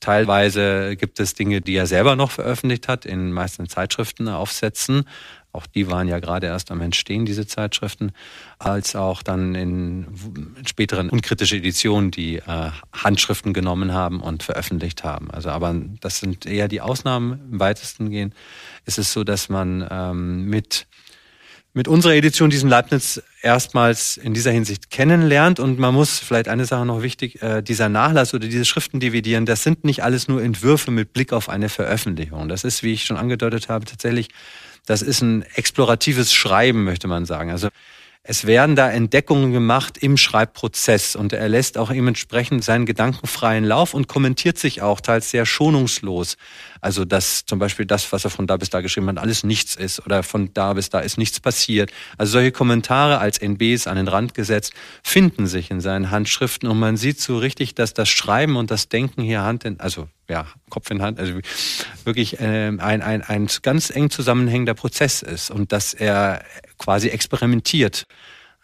Teilweise 0.00 0.96
gibt 0.96 1.20
es 1.20 1.34
Dinge, 1.34 1.60
die 1.60 1.76
er 1.76 1.86
selber 1.86 2.16
noch 2.16 2.32
veröffentlicht 2.32 2.88
hat, 2.88 3.06
in 3.06 3.30
meisten 3.30 3.68
Zeitschriften 3.68 4.28
aufsetzen. 4.28 5.04
Auch 5.52 5.66
die 5.66 5.90
waren 5.90 6.08
ja 6.08 6.18
gerade 6.18 6.46
erst 6.46 6.70
am 6.70 6.80
Entstehen, 6.80 7.26
diese 7.26 7.46
Zeitschriften, 7.46 8.12
als 8.58 8.96
auch 8.96 9.22
dann 9.22 9.54
in 9.54 10.06
späteren 10.66 11.10
unkritische 11.10 11.56
Editionen, 11.56 12.10
die 12.10 12.36
äh, 12.36 12.70
Handschriften 12.92 13.52
genommen 13.52 13.92
haben 13.92 14.20
und 14.20 14.42
veröffentlicht 14.42 15.04
haben. 15.04 15.30
Also, 15.30 15.50
aber 15.50 15.74
das 16.00 16.20
sind 16.20 16.46
eher 16.46 16.68
die 16.68 16.80
Ausnahmen. 16.80 17.40
Im 17.52 17.60
weitesten 17.60 18.10
gehen 18.10 18.34
ist 18.86 18.98
es 18.98 19.12
so, 19.12 19.24
dass 19.24 19.50
man 19.50 19.86
ähm, 19.90 20.46
mit 20.46 20.86
mit 21.74 21.88
unserer 21.88 22.14
Edition 22.14 22.50
diesen 22.50 22.68
Leibniz 22.68 23.22
erstmals 23.40 24.18
in 24.18 24.34
dieser 24.34 24.50
Hinsicht 24.50 24.90
kennenlernt. 24.90 25.58
Und 25.58 25.78
man 25.78 25.94
muss 25.94 26.18
vielleicht 26.18 26.48
eine 26.48 26.66
Sache 26.66 26.84
noch 26.84 27.02
wichtig, 27.02 27.42
äh, 27.42 27.62
dieser 27.62 27.88
Nachlass 27.88 28.34
oder 28.34 28.46
diese 28.46 28.64
Schriften 28.64 29.00
dividieren, 29.00 29.46
das 29.46 29.62
sind 29.62 29.84
nicht 29.84 30.02
alles 30.02 30.28
nur 30.28 30.42
Entwürfe 30.42 30.90
mit 30.90 31.12
Blick 31.12 31.32
auf 31.32 31.48
eine 31.48 31.68
Veröffentlichung. 31.68 32.48
Das 32.48 32.64
ist, 32.64 32.82
wie 32.82 32.92
ich 32.92 33.04
schon 33.04 33.16
angedeutet 33.16 33.68
habe, 33.68 33.86
tatsächlich, 33.86 34.28
das 34.86 35.02
ist 35.02 35.22
ein 35.22 35.42
exploratives 35.54 36.32
Schreiben, 36.32 36.84
möchte 36.84 37.08
man 37.08 37.24
sagen. 37.24 37.50
Also 37.50 37.68
es 38.24 38.46
werden 38.46 38.76
da 38.76 38.88
Entdeckungen 38.88 39.50
gemacht 39.50 39.98
im 39.98 40.16
Schreibprozess 40.16 41.16
und 41.16 41.32
er 41.32 41.48
lässt 41.48 41.76
auch 41.76 41.90
entsprechend 41.90 42.62
seinen 42.62 42.86
gedankenfreien 42.86 43.64
Lauf 43.64 43.94
und 43.94 44.06
kommentiert 44.06 44.58
sich 44.58 44.80
auch 44.80 45.00
teils 45.00 45.30
sehr 45.30 45.44
schonungslos. 45.44 46.36
Also 46.80 47.04
dass 47.04 47.44
zum 47.46 47.58
Beispiel 47.58 47.84
das, 47.84 48.12
was 48.12 48.22
er 48.22 48.30
von 48.30 48.46
da 48.46 48.56
bis 48.58 48.70
da 48.70 48.80
geschrieben 48.80 49.08
hat, 49.08 49.18
alles 49.18 49.42
nichts 49.42 49.74
ist 49.74 50.06
oder 50.06 50.22
von 50.22 50.54
da 50.54 50.74
bis 50.74 50.88
da 50.88 51.00
ist 51.00 51.18
nichts 51.18 51.40
passiert. 51.40 51.90
Also 52.16 52.34
solche 52.34 52.52
Kommentare 52.52 53.18
als 53.18 53.38
NBs 53.38 53.88
an 53.88 53.96
den 53.96 54.06
Rand 54.06 54.34
gesetzt 54.34 54.72
finden 55.02 55.48
sich 55.48 55.72
in 55.72 55.80
seinen 55.80 56.12
Handschriften 56.12 56.68
und 56.68 56.78
man 56.78 56.96
sieht 56.96 57.20
so 57.20 57.38
richtig, 57.38 57.74
dass 57.74 57.92
das 57.92 58.08
Schreiben 58.08 58.54
und 58.54 58.70
das 58.70 58.88
Denken 58.88 59.22
hier 59.22 59.42
Hand 59.42 59.64
in, 59.64 59.80
also 59.80 60.06
ja, 60.28 60.46
Kopf 60.70 60.90
in 60.90 61.02
Hand, 61.02 61.18
also 61.18 61.34
wirklich 62.04 62.40
äh, 62.40 62.68
ein, 62.68 62.80
ein, 62.80 63.22
ein 63.22 63.48
ganz 63.62 63.90
eng 63.90 64.10
zusammenhängender 64.10 64.74
Prozess 64.74 65.22
ist 65.22 65.50
und 65.50 65.72
dass 65.72 65.94
er 65.94 66.44
quasi 66.78 67.08
experimentiert. 67.08 68.06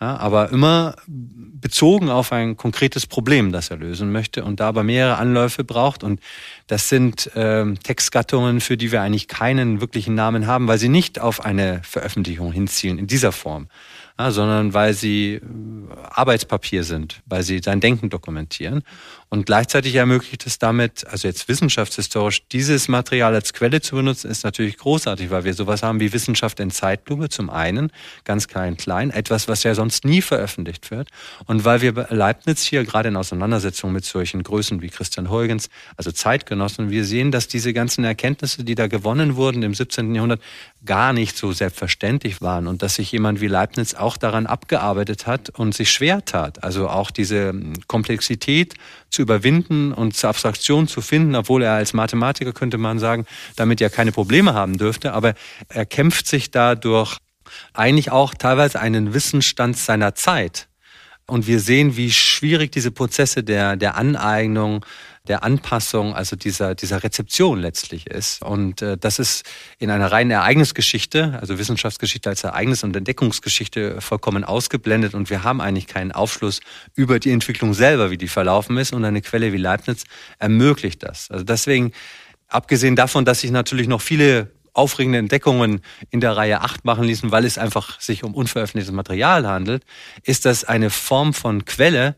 Ja, 0.00 0.16
aber 0.16 0.50
immer 0.50 0.94
bezogen 1.08 2.08
auf 2.08 2.30
ein 2.30 2.56
konkretes 2.56 3.08
Problem, 3.08 3.50
das 3.50 3.70
er 3.70 3.78
lösen 3.78 4.12
möchte 4.12 4.44
und 4.44 4.60
da 4.60 4.68
aber 4.68 4.84
mehrere 4.84 5.16
Anläufe 5.16 5.64
braucht. 5.64 6.04
Und 6.04 6.20
das 6.68 6.88
sind 6.88 7.30
ähm, 7.34 7.80
Textgattungen, 7.82 8.60
für 8.60 8.76
die 8.76 8.92
wir 8.92 9.02
eigentlich 9.02 9.26
keinen 9.26 9.80
wirklichen 9.80 10.14
Namen 10.14 10.46
haben, 10.46 10.68
weil 10.68 10.78
sie 10.78 10.88
nicht 10.88 11.20
auf 11.20 11.44
eine 11.44 11.80
Veröffentlichung 11.82 12.52
hinzielen 12.52 12.98
in 12.98 13.06
dieser 13.06 13.32
Form 13.32 13.68
ja, 14.18 14.32
sondern 14.32 14.74
weil 14.74 14.94
sie 14.94 15.34
äh, 15.34 15.40
Arbeitspapier 16.10 16.82
sind, 16.82 17.20
weil 17.26 17.42
sie 17.42 17.60
sein 17.60 17.80
Denken 17.80 18.10
dokumentieren. 18.10 18.82
Und 19.28 19.46
gleichzeitig 19.46 19.94
ermöglicht 19.94 20.46
es 20.46 20.58
damit, 20.58 21.06
also 21.06 21.28
jetzt 21.28 21.48
wissenschaftshistorisch, 21.48 22.48
dieses 22.48 22.88
Material 22.88 23.34
als 23.34 23.52
Quelle 23.52 23.80
zu 23.80 23.96
benutzen, 23.96 24.30
ist 24.30 24.42
natürlich 24.42 24.78
großartig, 24.78 25.30
weil 25.30 25.44
wir 25.44 25.54
sowas 25.54 25.82
haben 25.82 26.00
wie 26.00 26.12
Wissenschaft 26.12 26.58
in 26.60 26.70
Zeitlupe 26.70 27.28
zum 27.28 27.50
einen, 27.50 27.92
ganz 28.24 28.48
klein, 28.48 28.76
klein, 28.76 29.10
etwas, 29.10 29.46
was 29.46 29.62
ja 29.64 29.74
sonst 29.74 30.04
nie 30.04 30.22
veröffentlicht 30.22 30.90
wird. 30.90 31.10
Und 31.44 31.64
weil 31.64 31.82
wir 31.82 32.08
Leibniz 32.10 32.62
hier 32.62 32.84
gerade 32.84 33.10
in 33.10 33.16
Auseinandersetzung 33.16 33.92
mit 33.92 34.04
solchen 34.04 34.42
Größen 34.42 34.80
wie 34.80 34.88
Christian 34.88 35.30
Huygens, 35.30 35.68
also 35.96 36.10
Zeitgenossen, 36.10 36.57
wir 36.60 37.04
sehen, 37.04 37.30
dass 37.30 37.48
diese 37.48 37.72
ganzen 37.72 38.04
Erkenntnisse, 38.04 38.64
die 38.64 38.74
da 38.74 38.86
gewonnen 38.86 39.36
wurden 39.36 39.62
im 39.62 39.74
17. 39.74 40.14
Jahrhundert, 40.14 40.40
gar 40.84 41.12
nicht 41.12 41.36
so 41.36 41.52
selbstverständlich 41.52 42.40
waren 42.40 42.66
und 42.66 42.82
dass 42.82 42.96
sich 42.96 43.12
jemand 43.12 43.40
wie 43.40 43.46
Leibniz 43.46 43.94
auch 43.94 44.16
daran 44.16 44.46
abgearbeitet 44.46 45.26
hat 45.26 45.50
und 45.50 45.74
sich 45.74 45.90
schwer 45.90 46.24
tat. 46.24 46.64
Also 46.64 46.88
auch 46.88 47.10
diese 47.10 47.54
Komplexität 47.86 48.74
zu 49.10 49.22
überwinden 49.22 49.92
und 49.92 50.16
zur 50.16 50.30
Abstraktion 50.30 50.88
zu 50.88 51.00
finden, 51.00 51.34
obwohl 51.34 51.62
er 51.62 51.72
als 51.72 51.92
Mathematiker 51.92 52.52
könnte 52.52 52.78
man 52.78 52.98
sagen, 52.98 53.26
damit 53.56 53.80
ja 53.80 53.88
keine 53.88 54.12
Probleme 54.12 54.54
haben 54.54 54.78
dürfte, 54.78 55.12
aber 55.12 55.34
er 55.68 55.86
kämpft 55.86 56.26
sich 56.26 56.50
dadurch 56.50 57.18
eigentlich 57.72 58.10
auch 58.10 58.34
teilweise 58.34 58.80
einen 58.80 59.14
Wissensstand 59.14 59.76
seiner 59.76 60.14
Zeit. 60.14 60.68
Und 61.26 61.46
wir 61.46 61.60
sehen, 61.60 61.96
wie 61.96 62.10
schwierig 62.10 62.72
diese 62.72 62.90
Prozesse 62.90 63.44
der, 63.44 63.76
der 63.76 63.96
Aneignung, 63.96 64.84
der 65.28 65.44
Anpassung, 65.44 66.14
also 66.14 66.36
dieser, 66.36 66.74
dieser 66.74 67.02
Rezeption 67.02 67.60
letztlich 67.60 68.06
ist. 68.06 68.42
Und 68.42 68.82
äh, 68.82 68.96
das 68.96 69.18
ist 69.18 69.44
in 69.78 69.90
einer 69.90 70.10
reinen 70.10 70.30
Ereignisgeschichte, 70.30 71.38
also 71.40 71.58
Wissenschaftsgeschichte 71.58 72.28
als 72.28 72.44
Ereignis- 72.44 72.82
und 72.82 72.96
Entdeckungsgeschichte 72.96 74.00
vollkommen 74.00 74.44
ausgeblendet. 74.44 75.14
Und 75.14 75.30
wir 75.30 75.44
haben 75.44 75.60
eigentlich 75.60 75.86
keinen 75.86 76.12
Aufschluss 76.12 76.60
über 76.94 77.20
die 77.20 77.30
Entwicklung 77.30 77.74
selber, 77.74 78.10
wie 78.10 78.18
die 78.18 78.28
verlaufen 78.28 78.76
ist. 78.78 78.92
Und 78.92 79.04
eine 79.04 79.22
Quelle 79.22 79.52
wie 79.52 79.58
Leibniz 79.58 80.04
ermöglicht 80.38 81.02
das. 81.02 81.30
Also 81.30 81.44
deswegen, 81.44 81.92
abgesehen 82.48 82.96
davon, 82.96 83.24
dass 83.24 83.40
sich 83.40 83.50
natürlich 83.50 83.88
noch 83.88 84.00
viele 84.00 84.50
aufregende 84.72 85.18
Entdeckungen 85.18 85.80
in 86.10 86.20
der 86.20 86.36
Reihe 86.36 86.60
8 86.60 86.84
machen 86.84 87.04
ließen, 87.04 87.32
weil 87.32 87.44
es 87.44 87.58
einfach 87.58 88.00
sich 88.00 88.22
um 88.22 88.34
unveröffentlichtes 88.34 88.94
Material 88.94 89.46
handelt, 89.46 89.84
ist 90.22 90.44
das 90.44 90.64
eine 90.64 90.90
Form 90.90 91.34
von 91.34 91.64
Quelle, 91.64 92.14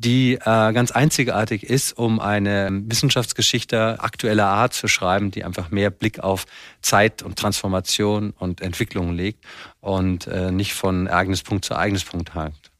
die 0.00 0.34
äh, 0.34 0.38
ganz 0.72 0.90
einzigartig 0.90 1.64
ist, 1.64 1.96
um 1.98 2.20
eine 2.20 2.68
Wissenschaftsgeschichte 2.72 4.00
aktueller 4.00 4.46
Art 4.46 4.72
zu 4.72 4.88
schreiben, 4.88 5.30
die 5.30 5.44
einfach 5.44 5.70
mehr 5.70 5.90
Blick 5.90 6.20
auf 6.20 6.46
Zeit 6.80 7.22
und 7.22 7.38
Transformation 7.38 8.32
und 8.38 8.62
Entwicklung 8.62 9.12
legt 9.12 9.44
und 9.80 10.26
äh, 10.26 10.50
nicht 10.50 10.72
von 10.72 11.06
Ereignispunkt 11.06 11.66
zu 11.66 11.74
Ereignispunkt 11.74 12.34
hakt. 12.34 12.70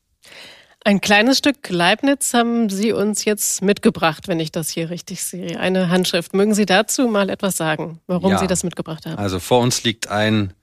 Ein 0.83 1.03
kleines 1.03 1.37
Stück 1.37 1.69
Leibniz 1.69 2.33
haben 2.33 2.71
Sie 2.71 2.93
uns 2.93 3.27
jetzt 3.27 3.61
mitgebracht, 3.61 4.29
wenn 4.29 4.41
ich 4.41 4.51
das 4.51 4.71
hier 4.71 4.89
richtig 4.89 5.23
sehe. 5.23 5.61
Eine 5.61 5.91
Handschrift. 5.91 6.33
Mögen 6.33 6.55
Sie 6.55 6.65
dazu 6.65 7.07
mal 7.07 7.29
etwas 7.29 7.59
sagen, 7.59 8.01
warum 8.07 8.31
ja, 8.31 8.39
Sie 8.39 8.47
das 8.47 8.65
mitgebracht 8.65 9.05
haben? 9.05 9.19
Also 9.19 9.41
vor 9.41 9.61
uns 9.61 9.85
liegt 9.85 10.09
ein, 10.09 10.55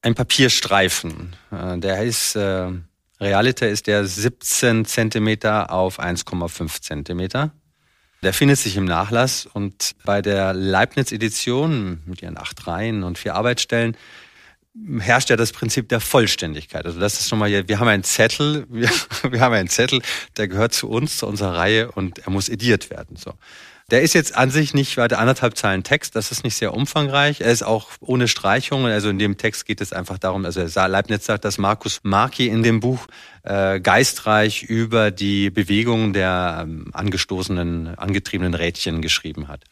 ein 0.00 0.14
Papierstreifen. 0.14 1.36
Äh, 1.50 1.78
der 1.78 2.02
ist 2.02 2.34
äh, 2.34 2.68
Realiter 3.22 3.68
ist 3.68 3.86
der 3.86 4.04
17 4.04 4.84
Zentimeter 4.84 5.70
auf 5.70 6.00
1,5 6.00 6.82
Zentimeter. 6.82 7.52
Der 8.24 8.32
findet 8.32 8.58
sich 8.58 8.76
im 8.76 8.84
Nachlass 8.84 9.46
und 9.46 9.94
bei 10.04 10.22
der 10.22 10.52
Leibniz-Edition 10.52 12.02
mit 12.04 12.20
ihren 12.20 12.36
acht 12.36 12.66
Reihen 12.66 13.04
und 13.04 13.18
vier 13.18 13.36
Arbeitsstellen 13.36 13.96
herrscht 14.98 15.30
ja 15.30 15.36
das 15.36 15.52
Prinzip 15.52 15.88
der 15.88 16.00
Vollständigkeit. 16.00 16.84
Also 16.84 16.98
das 16.98 17.20
ist 17.20 17.28
schon 17.28 17.38
mal 17.38 17.48
hier, 17.48 17.68
wir 17.68 17.78
haben 17.78 17.88
einen 17.88 18.02
Zettel, 18.02 18.66
wir, 18.70 18.90
wir 19.30 19.40
haben 19.40 19.54
einen 19.54 19.68
Zettel, 19.68 20.02
der 20.36 20.48
gehört 20.48 20.74
zu 20.74 20.88
uns, 20.88 21.18
zu 21.18 21.26
unserer 21.28 21.54
Reihe 21.56 21.92
und 21.92 22.18
er 22.18 22.30
muss 22.30 22.48
ediert 22.48 22.90
werden. 22.90 23.16
So. 23.16 23.34
Der 23.92 24.00
ist 24.00 24.14
jetzt 24.14 24.34
an 24.34 24.50
sich 24.50 24.72
nicht 24.72 24.96
weiter 24.96 25.18
anderthalb 25.18 25.54
Zeilen 25.54 25.82
Text, 25.82 26.16
das 26.16 26.32
ist 26.32 26.44
nicht 26.44 26.56
sehr 26.56 26.72
umfangreich. 26.72 27.42
Er 27.42 27.52
ist 27.52 27.62
auch 27.62 27.90
ohne 28.00 28.26
Streichungen, 28.26 28.90
also 28.90 29.10
in 29.10 29.18
dem 29.18 29.36
Text 29.36 29.66
geht 29.66 29.82
es 29.82 29.92
einfach 29.92 30.16
darum, 30.16 30.46
also 30.46 30.62
Leibniz 30.86 31.26
sagt, 31.26 31.44
dass 31.44 31.58
Markus 31.58 32.00
Marki 32.02 32.48
in 32.48 32.62
dem 32.62 32.80
Buch 32.80 33.06
äh, 33.42 33.80
geistreich 33.80 34.62
über 34.62 35.10
die 35.10 35.50
Bewegungen 35.50 36.14
der 36.14 36.60
ähm, 36.62 36.88
angestoßenen, 36.94 37.98
angetriebenen 37.98 38.54
Rädchen 38.54 39.02
geschrieben 39.02 39.48
hat. 39.48 39.64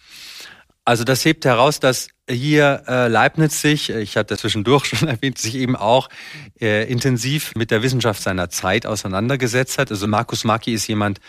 Also 0.85 1.05
das 1.05 1.25
hebt 1.25 1.47
heraus, 1.47 1.81
dass 1.81 2.09
hier 2.29 2.83
äh, 2.89 3.09
Leibniz 3.09 3.63
sich, 3.63 3.89
ich 3.89 4.19
hatte 4.19 4.37
zwischendurch 4.37 4.85
schon 4.99 5.09
erwähnt, 5.09 5.39
sich 5.39 5.55
eben 5.55 5.77
auch 5.77 6.11
äh, 6.61 6.91
intensiv 6.91 7.55
mit 7.55 7.71
der 7.71 7.83
Wissenschaft 7.83 8.23
seiner 8.23 8.51
Zeit 8.51 8.85
auseinandergesetzt 8.85 9.79
hat. 9.79 9.91
Also 9.91 10.07
Markus 10.07 10.45
Marki 10.45 10.75
ist 10.75 10.87
jemand, 10.89 11.21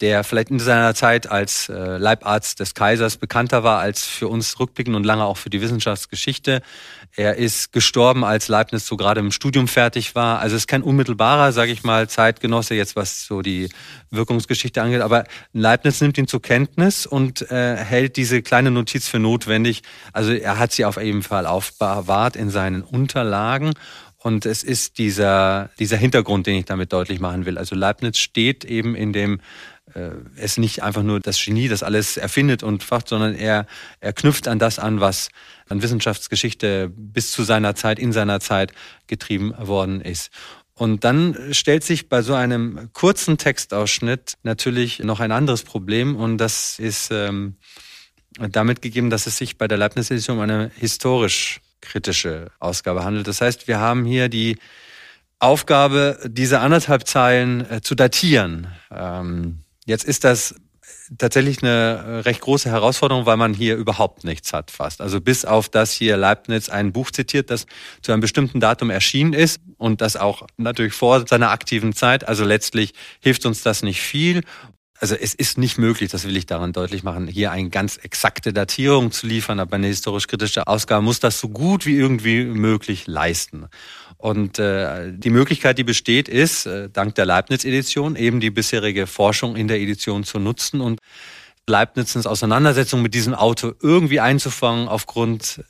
der 0.00 0.22
vielleicht 0.22 0.50
in 0.50 0.60
seiner 0.60 0.94
Zeit 0.94 1.30
als 1.30 1.68
äh, 1.68 1.96
Leibarzt 1.96 2.60
des 2.60 2.74
Kaisers 2.74 3.16
bekannter 3.16 3.64
war 3.64 3.80
als 3.80 4.04
für 4.04 4.28
uns 4.28 4.58
rückblickend 4.60 4.94
und 4.94 5.04
lange 5.04 5.24
auch 5.24 5.36
für 5.36 5.50
die 5.50 5.60
Wissenschaftsgeschichte. 5.60 6.62
Er 7.16 7.36
ist 7.36 7.72
gestorben, 7.72 8.24
als 8.24 8.48
Leibniz 8.48 8.86
so 8.86 8.96
gerade 8.96 9.20
im 9.20 9.32
Studium 9.32 9.66
fertig 9.66 10.14
war. 10.14 10.38
Also 10.38 10.54
es 10.54 10.62
ist 10.62 10.66
kein 10.68 10.82
unmittelbarer, 10.82 11.52
sage 11.52 11.72
ich 11.72 11.82
mal, 11.82 12.08
Zeitgenosse 12.08 12.74
jetzt, 12.74 12.94
was 12.94 13.26
so 13.26 13.42
die 13.42 13.70
Wirkungsgeschichte 14.10 14.80
angeht. 14.80 15.00
Aber 15.00 15.24
Leibniz 15.52 16.00
nimmt 16.00 16.16
ihn 16.16 16.28
zur 16.28 16.42
Kenntnis 16.42 17.06
und 17.06 17.50
äh, 17.50 17.76
hält 17.76 18.16
diese 18.16 18.42
kleine 18.42 18.70
Notiz 18.70 19.08
für 19.08 19.18
notwendig. 19.18 19.82
Also 20.12 20.32
er 20.32 20.58
hat 20.58 20.72
sie 20.72 20.84
auf 20.84 20.96
jeden 20.96 21.22
Fall 21.22 21.46
aufbewahrt 21.46 22.36
in 22.36 22.50
seinen 22.50 22.82
Unterlagen. 22.82 23.72
Und 24.20 24.46
es 24.46 24.64
ist 24.64 24.98
dieser, 24.98 25.70
dieser 25.78 25.96
Hintergrund, 25.96 26.46
den 26.46 26.56
ich 26.56 26.64
damit 26.64 26.92
deutlich 26.92 27.20
machen 27.20 27.46
will. 27.46 27.56
Also 27.56 27.76
Leibniz 27.76 28.18
steht 28.18 28.64
eben 28.64 28.96
in 28.96 29.12
dem 29.12 29.40
äh, 29.94 30.10
es 30.36 30.56
nicht 30.56 30.82
einfach 30.82 31.02
nur 31.02 31.20
das 31.20 31.42
Genie, 31.42 31.68
das 31.68 31.82
alles 31.82 32.16
erfindet 32.16 32.62
und 32.62 32.82
facht, 32.82 33.08
sondern 33.08 33.34
er, 33.34 33.66
er 34.00 34.12
knüpft 34.12 34.48
an 34.48 34.58
das 34.58 34.78
an, 34.78 35.00
was 35.00 35.30
an 35.68 35.82
Wissenschaftsgeschichte 35.82 36.90
bis 36.94 37.32
zu 37.32 37.42
seiner 37.42 37.74
Zeit, 37.74 37.98
in 37.98 38.12
seiner 38.12 38.40
Zeit 38.40 38.72
getrieben 39.06 39.54
worden 39.58 40.00
ist. 40.00 40.30
Und 40.74 41.02
dann 41.02 41.36
stellt 41.52 41.82
sich 41.82 42.08
bei 42.08 42.22
so 42.22 42.34
einem 42.34 42.90
kurzen 42.92 43.36
Textausschnitt 43.36 44.34
natürlich 44.44 45.00
noch 45.00 45.18
ein 45.18 45.32
anderes 45.32 45.64
Problem 45.64 46.14
und 46.14 46.38
das 46.38 46.78
ist 46.78 47.10
ähm, 47.10 47.56
damit 48.38 48.80
gegeben, 48.80 49.10
dass 49.10 49.26
es 49.26 49.36
sich 49.36 49.58
bei 49.58 49.66
der 49.66 49.78
Leibniz-Edition 49.78 50.36
um 50.36 50.42
eine 50.42 50.70
historisch 50.76 51.60
kritische 51.80 52.50
Ausgabe 52.60 53.04
handelt. 53.04 53.26
Das 53.26 53.40
heißt, 53.40 53.66
wir 53.66 53.80
haben 53.80 54.04
hier 54.04 54.28
die 54.28 54.58
Aufgabe, 55.40 56.18
diese 56.26 56.60
anderthalb 56.60 57.06
Zeilen 57.06 57.68
äh, 57.70 57.80
zu 57.80 57.94
datieren. 57.94 58.68
Ähm, 58.90 59.60
Jetzt 59.88 60.04
ist 60.04 60.24
das 60.24 60.54
tatsächlich 61.16 61.62
eine 61.62 61.70
äh, 61.70 62.20
recht 62.20 62.42
große 62.42 62.70
Herausforderung, 62.70 63.24
weil 63.24 63.38
man 63.38 63.54
hier 63.54 63.74
überhaupt 63.74 64.22
nichts 64.22 64.52
hat 64.52 64.70
fast. 64.70 65.00
Also 65.00 65.18
bis 65.18 65.46
auf 65.46 65.70
das 65.70 65.92
hier 65.92 66.18
Leibniz 66.18 66.68
ein 66.68 66.92
Buch 66.92 67.10
zitiert, 67.10 67.50
das 67.50 67.64
zu 68.02 68.12
einem 68.12 68.20
bestimmten 68.20 68.60
Datum 68.60 68.90
erschienen 68.90 69.32
ist 69.32 69.62
und 69.78 70.02
das 70.02 70.16
auch 70.16 70.46
natürlich 70.58 70.92
vor 70.92 71.26
seiner 71.26 71.52
aktiven 71.52 71.94
Zeit. 71.94 72.28
Also 72.28 72.44
letztlich 72.44 72.92
hilft 73.20 73.46
uns 73.46 73.62
das 73.62 73.82
nicht 73.82 74.02
viel. 74.02 74.42
also 75.00 75.14
es 75.14 75.32
ist 75.32 75.56
nicht 75.56 75.78
möglich, 75.78 76.10
das 76.10 76.24
will 76.24 76.36
ich 76.36 76.44
daran 76.44 76.74
deutlich 76.74 77.02
machen, 77.02 77.26
hier 77.26 77.50
eine 77.50 77.70
ganz 77.70 77.96
exakte 77.96 78.52
Datierung 78.52 79.10
zu 79.10 79.26
liefern, 79.26 79.58
aber 79.58 79.76
eine 79.76 79.86
historisch-kritische 79.86 80.66
Ausgabe 80.66 81.02
muss 81.02 81.18
das 81.18 81.40
so 81.40 81.48
gut 81.48 81.86
wie 81.86 81.96
irgendwie 81.96 82.44
möglich 82.44 83.06
leisten. 83.06 83.68
Und 84.18 84.58
äh, 84.58 85.12
die 85.12 85.30
Möglichkeit, 85.30 85.78
die 85.78 85.84
besteht, 85.84 86.28
ist, 86.28 86.66
äh, 86.66 86.90
dank 86.90 87.14
der 87.14 87.24
Leibniz-Edition, 87.24 88.16
eben 88.16 88.40
die 88.40 88.50
bisherige 88.50 89.06
Forschung 89.06 89.54
in 89.54 89.68
der 89.68 89.80
Edition 89.80 90.24
zu 90.24 90.40
nutzen 90.40 90.80
und 90.80 91.00
Leibnizens 91.68 92.26
Auseinandersetzung 92.26 93.00
mit 93.00 93.14
diesem 93.14 93.34
Auto 93.34 93.72
irgendwie 93.80 94.20
einzufangen 94.20 94.88
aufgrund 94.88 95.62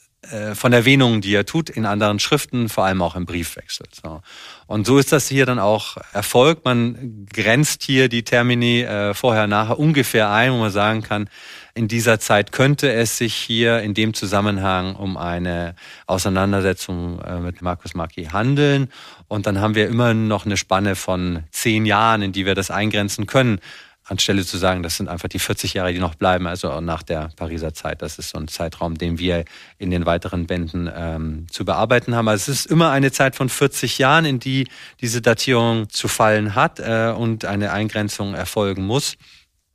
von 0.54 0.72
Erwähnungen, 0.72 1.20
die 1.20 1.34
er 1.34 1.46
tut 1.46 1.70
in 1.70 1.86
anderen 1.86 2.18
Schriften, 2.18 2.68
vor 2.68 2.84
allem 2.84 3.02
auch 3.02 3.16
im 3.16 3.26
Briefwechsel. 3.26 3.86
So. 3.90 4.20
Und 4.66 4.86
so 4.86 4.98
ist 4.98 5.12
das 5.12 5.28
hier 5.28 5.46
dann 5.46 5.58
auch 5.58 5.96
erfolgt. 6.12 6.64
Man 6.64 7.26
grenzt 7.32 7.82
hier 7.82 8.08
die 8.08 8.22
Termini 8.22 8.82
äh, 8.82 9.14
vorher, 9.14 9.46
nachher 9.46 9.78
ungefähr 9.78 10.30
ein, 10.30 10.52
wo 10.52 10.58
man 10.58 10.70
sagen 10.70 11.02
kann, 11.02 11.30
in 11.74 11.88
dieser 11.88 12.18
Zeit 12.18 12.52
könnte 12.52 12.92
es 12.92 13.18
sich 13.18 13.34
hier 13.34 13.80
in 13.80 13.94
dem 13.94 14.12
Zusammenhang 14.12 14.96
um 14.96 15.16
eine 15.16 15.74
Auseinandersetzung 16.06 17.20
äh, 17.20 17.38
mit 17.38 17.62
Markus 17.62 17.94
Marquis 17.94 18.32
handeln. 18.32 18.90
Und 19.28 19.46
dann 19.46 19.60
haben 19.60 19.74
wir 19.74 19.88
immer 19.88 20.12
noch 20.12 20.44
eine 20.44 20.56
Spanne 20.56 20.96
von 20.96 21.44
zehn 21.50 21.86
Jahren, 21.86 22.22
in 22.22 22.32
die 22.32 22.46
wir 22.46 22.54
das 22.54 22.70
eingrenzen 22.70 23.26
können 23.26 23.60
anstelle 24.08 24.44
zu 24.44 24.56
sagen, 24.56 24.82
das 24.82 24.96
sind 24.96 25.08
einfach 25.08 25.28
die 25.28 25.38
40 25.38 25.74
Jahre, 25.74 25.92
die 25.92 25.98
noch 25.98 26.14
bleiben, 26.14 26.46
also 26.46 26.80
nach 26.80 27.02
der 27.02 27.30
Pariser 27.36 27.74
Zeit. 27.74 28.02
Das 28.02 28.18
ist 28.18 28.30
so 28.30 28.38
ein 28.38 28.48
Zeitraum, 28.48 28.96
den 28.96 29.18
wir 29.18 29.44
in 29.78 29.90
den 29.90 30.06
weiteren 30.06 30.46
Bänden 30.46 30.90
ähm, 30.94 31.46
zu 31.50 31.64
bearbeiten 31.64 32.14
haben. 32.14 32.28
Also 32.28 32.50
es 32.50 32.60
ist 32.60 32.66
immer 32.66 32.90
eine 32.90 33.12
Zeit 33.12 33.36
von 33.36 33.48
40 33.48 33.98
Jahren, 33.98 34.24
in 34.24 34.40
die 34.40 34.68
diese 35.00 35.20
Datierung 35.20 35.88
zu 35.90 36.08
fallen 36.08 36.54
hat 36.54 36.80
äh, 36.80 37.12
und 37.16 37.44
eine 37.44 37.72
Eingrenzung 37.72 38.34
erfolgen 38.34 38.84
muss. 38.86 39.16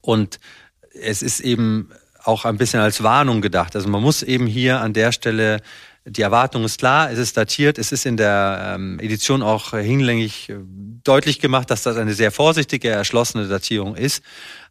Und 0.01 0.39
es 0.93 1.21
ist 1.21 1.39
eben 1.39 1.89
auch 2.23 2.45
ein 2.45 2.57
bisschen 2.57 2.79
als 2.79 3.03
Warnung 3.03 3.41
gedacht. 3.41 3.75
Also 3.75 3.87
man 3.89 4.01
muss 4.01 4.23
eben 4.23 4.47
hier 4.47 4.81
an 4.81 4.93
der 4.93 5.11
Stelle 5.11 5.61
die 6.05 6.21
Erwartung 6.21 6.65
ist 6.65 6.79
klar, 6.79 7.11
es 7.11 7.17
ist 7.17 7.37
datiert, 7.37 7.77
es 7.77 7.93
ist 7.93 8.05
in 8.05 8.17
der 8.17 8.75
ähm, 8.75 8.99
Edition 8.99 9.41
auch 9.41 9.71
hinlänglich 9.71 10.49
äh, 10.49 10.57
deutlich 11.03 11.39
gemacht, 11.39 11.69
dass 11.69 11.83
das 11.83 11.97
eine 11.97 12.13
sehr 12.13 12.31
vorsichtige, 12.31 12.89
erschlossene 12.89 13.47
Datierung 13.47 13.95
ist. 13.95 14.23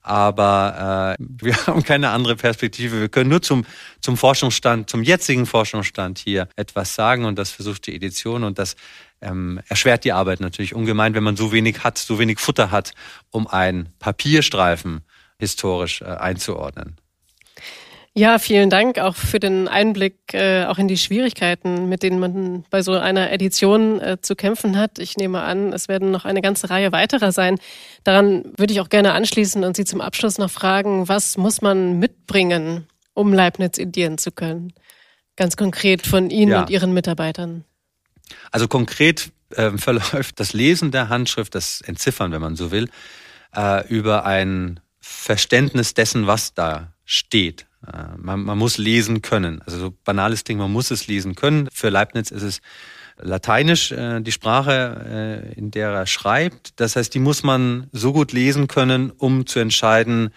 Aber 0.03 1.17
äh, 1.19 1.25
wir 1.43 1.67
haben 1.67 1.83
keine 1.83 2.11
andere 2.11 2.37
Perspektive. 2.37 3.01
Wir 3.01 3.09
können 3.09 3.31
nur 3.31 3.43
zum, 3.43 3.65
zum 4.01 4.17
Forschungsstand, 4.17 4.91
zum 4.91 5.03
jetzigen 5.03 5.47
Forschungsstand 5.47 6.19
hier 6.19 6.49
etwas 6.57 6.95
sagen 6.95 7.25
und 7.25 7.39
das 7.39 7.51
versucht 7.51 7.87
die 7.87 7.95
Edition 7.95 8.45
und 8.45 8.59
das 8.59 8.77
ähm, 9.21 9.61
erschwert 9.69 10.05
die 10.05 10.13
Arbeit 10.13 10.41
natürlich 10.41 10.75
ungemein, 10.75 11.15
wenn 11.15 11.23
man 11.23 11.37
so 11.37 11.53
wenig 11.53 11.85
hat, 11.85 11.99
so 11.99 12.19
wenig 12.19 12.41
Futter 12.41 12.71
hat, 12.71 12.93
um 13.31 13.47
einen 13.47 13.91
Papierstreifen 13.99 15.03
historisch 15.39 16.03
äh, 16.03 16.07
einzuordnen. 16.07 16.97
Ja, 18.15 18.39
vielen 18.39 18.69
Dank 18.69 18.99
auch 18.99 19.17
für 19.17 19.41
den 19.41 19.69
Einblick 19.69 20.35
äh, 20.35 20.67
auch 20.67 20.77
in 20.77 20.87
die 20.87 20.99
Schwierigkeiten, 20.99 21.89
mit 21.89 22.03
denen 22.03 22.19
man 22.19 22.65
bei 22.69 22.83
so 22.83 22.93
einer 22.93 23.33
Edition 23.33 24.01
äh, 24.01 24.19
zu 24.21 24.37
kämpfen 24.37 24.77
hat. 24.77 24.99
Ich 24.99 25.17
nehme 25.17 25.41
an, 25.41 25.73
es 25.73 25.89
werden 25.89 26.11
noch 26.11 26.27
eine 26.27 26.43
ganze 26.43 26.69
Reihe 26.69 26.93
weiterer 26.93 27.33
sein. 27.33 27.59
Daran 28.05 28.45
würde 28.59 28.75
ich 28.75 28.83
auch 28.83 28.91
gerne 28.91 29.15
anschließen 29.15 29.65
und 29.65 29.77
Sie 29.77 29.87
zum 29.87 30.03
Abschluss 30.03 30.37
noch 30.37 30.51
fragen, 30.51 31.09
was 31.09 31.39
muss 31.39 31.63
man 31.63 31.99
mitbringen, 32.01 32.87
um 33.15 33.33
Leibniz 33.33 33.79
edieren 33.79 34.19
zu 34.19 34.31
können? 34.31 34.75
Ganz 35.37 35.57
konkret 35.57 36.07
von 36.07 36.29
Ihnen 36.29 36.53
ja. 36.53 36.61
und 36.61 36.71
Ihren 36.71 36.93
Mitarbeitern. 36.93 37.65
Also 38.51 38.69
konkret 38.69 39.31
äh, 39.57 39.71
verläuft 39.79 40.39
das 40.39 40.53
Lesen 40.53 40.91
der 40.91 41.09
Handschrift, 41.09 41.55
das 41.55 41.81
Entziffern, 41.81 42.31
wenn 42.31 42.43
man 42.43 42.57
so 42.57 42.71
will, 42.71 42.91
äh, 43.57 43.89
über 43.89 44.27
ein 44.27 44.81
Verständnis 45.01 45.95
dessen, 45.95 46.27
was 46.27 46.53
da 46.53 46.93
steht. 47.07 47.67
Äh, 47.87 48.17
man, 48.17 48.43
man 48.43 48.59
muss 48.59 48.79
lesen 48.79 49.23
können. 49.23 49.63
Also 49.63 49.79
so 49.79 49.95
banales 50.05 50.45
Ding, 50.45 50.59
man 50.59 50.73
muss 50.73 50.91
es 50.91 51.07
lesen 51.07 51.35
können. 51.35 51.69
Für 51.73 51.89
Leibniz 51.89 52.31
ist 52.31 52.43
es 52.43 52.61
Lateinisch, 53.19 53.93
äh, 53.93 54.21
die 54.21 54.33
Sprache, 54.33 55.53
äh, 55.55 55.59
in 55.59 55.71
der 55.71 55.91
er 55.91 56.07
schreibt. 56.07 56.81
Das 56.81 56.97
heißt, 56.97 57.13
die 57.15 57.19
muss 57.19 57.43
man 57.43 57.89
so 57.93 58.13
gut 58.13 58.33
lesen 58.33 58.69
können, 58.69 59.11
um 59.11 59.47
zu 59.47 59.59
entscheiden, 59.59 60.31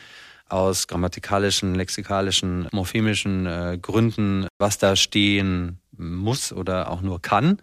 aus 0.47 0.87
grammatikalischen, 0.87 1.73
lexikalischen, 1.73 2.67
morphemischen 2.71 3.81
Gründen, 3.81 4.45
was 4.59 4.77
da 4.77 4.95
stehen 4.95 5.79
muss 5.97 6.53
oder 6.53 6.91
auch 6.91 7.01
nur 7.01 7.19
kann, 7.19 7.57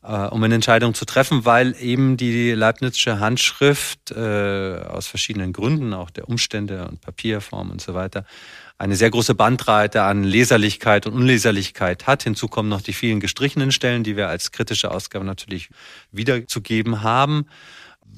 um 0.00 0.42
eine 0.42 0.54
Entscheidung 0.54 0.94
zu 0.94 1.04
treffen, 1.04 1.44
weil 1.44 1.76
eben 1.78 2.16
die 2.16 2.52
Leibnizsche 2.52 3.20
Handschrift 3.20 4.16
aus 4.16 5.06
verschiedenen 5.06 5.52
Gründen, 5.52 5.92
auch 5.92 6.08
der 6.08 6.26
Umstände 6.26 6.88
und 6.88 7.02
Papierform 7.02 7.70
und 7.70 7.82
so 7.82 7.92
weiter, 7.92 8.24
eine 8.78 8.96
sehr 8.96 9.10
große 9.10 9.34
Bandbreite 9.34 10.02
an 10.02 10.24
Leserlichkeit 10.24 11.06
und 11.06 11.14
Unleserlichkeit 11.14 12.06
hat. 12.06 12.24
Hinzu 12.24 12.48
kommen 12.48 12.68
noch 12.68 12.82
die 12.82 12.92
vielen 12.92 13.20
gestrichenen 13.20 13.72
Stellen, 13.72 14.02
die 14.02 14.16
wir 14.16 14.28
als 14.28 14.52
kritische 14.52 14.90
Ausgabe 14.90 15.24
natürlich 15.24 15.68
wiederzugeben 16.10 17.02
haben 17.02 17.46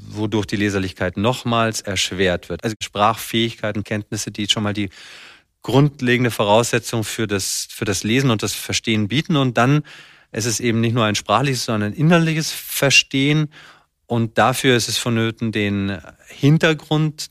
wodurch 0.09 0.47
die 0.47 0.57
Leserlichkeit 0.57 1.17
nochmals 1.17 1.81
erschwert 1.81 2.49
wird. 2.49 2.65
Also 2.65 2.77
Sprachfähigkeiten, 2.81 3.85
Kenntnisse, 3.85 4.31
die 4.31 4.49
schon 4.49 4.63
mal 4.63 4.73
die 4.73 4.91
grundlegende 5.63 6.31
Voraussetzung 6.31 7.05
für 7.05 7.27
das, 7.27 7.67
für 7.71 7.85
das 7.85 8.05
Lesen 8.05 8.31
und 8.31 8.43
das 8.43 8.55
Verstehen 8.55 9.09
bieten. 9.09 9.37
Und 9.37 9.59
dann 9.59 9.83
ist 10.33 10.45
es 10.45 10.61
eben 10.61 10.81
nicht 10.81 10.95
nur 10.95 11.05
ein 11.05 11.15
sprachliches, 11.15 11.65
sondern 11.65 11.93
ein 11.93 11.97
innerliches 11.97 12.53
Verstehen. 12.53 13.49
Und 14.07 14.39
dafür 14.39 14.77
ist 14.77 14.89
es 14.89 14.99
vonnöten, 14.99 15.51
den 15.51 15.99
Hintergrund 16.29 17.31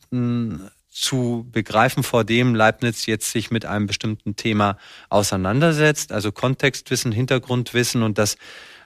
zu 0.95 1.45
begreifen, 1.51 2.03
vor 2.03 2.23
dem 2.23 2.55
Leibniz 2.55 3.05
jetzt 3.05 3.31
sich 3.31 3.51
mit 3.51 3.65
einem 3.65 3.85
bestimmten 3.85 4.37
Thema 4.37 4.77
auseinandersetzt, 5.09 6.13
also 6.13 6.31
Kontextwissen, 6.31 7.11
Hintergrundwissen 7.11 8.01
und 8.01 8.17
das 8.17 8.37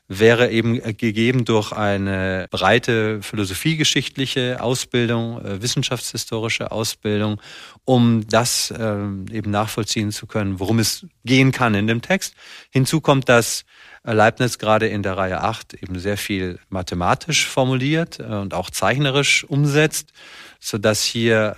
wäre 0.08 0.50
eben 0.50 0.82
gegeben 0.98 1.46
durch 1.46 1.72
eine 1.72 2.48
breite 2.50 3.22
philosophiegeschichtliche 3.22 4.60
Ausbildung, 4.60 5.46
äh, 5.46 5.62
wissenschaftshistorische 5.62 6.72
Ausbildung, 6.72 7.40
um 7.86 8.28
das 8.28 8.72
äh, 8.72 8.96
eben 9.32 9.52
nachvollziehen 9.52 10.12
zu 10.12 10.26
können, 10.26 10.60
worum 10.60 10.80
es 10.80 11.06
gehen 11.26 11.52
kann 11.52 11.76
in 11.76 11.86
dem 11.86 12.02
Text. 12.02 12.34
Hinzu 12.72 13.02
kommt, 13.02 13.30
dass 13.30 13.66
Leibniz 14.04 14.58
gerade 14.58 14.88
in 14.88 15.04
der 15.04 15.16
Reihe 15.16 15.42
8 15.42 15.76
eben 15.76 16.00
sehr 16.00 16.18
viel 16.18 16.58
mathematisch 16.70 17.48
formuliert 17.48 18.20
äh, 18.20 18.24
und 18.24 18.56
auch 18.56 18.72
zeichnerisch 18.72 19.44
umsetzt, 19.44 20.12
so 20.60 20.80
dass 20.80 21.04
hier 21.04 21.56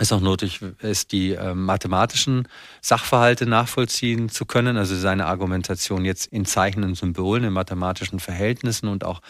es 0.00 0.12
auch 0.12 0.20
nötig 0.20 0.60
ist, 0.80 1.12
die 1.12 1.32
äh, 1.34 1.54
mathematischen 1.54 2.48
Sachverhalte 2.80 3.46
nachvollziehen 3.46 4.28
zu 4.28 4.46
können, 4.46 4.76
also 4.76 4.96
seine 4.96 5.26
Argumentation 5.26 6.04
jetzt 6.04 6.26
in 6.26 6.46
zeichnenden 6.46 6.94
Symbolen, 6.94 7.44
in 7.44 7.52
mathematischen 7.52 8.18
Verhältnissen 8.18 8.88
und 8.88 9.04
auch 9.04 9.20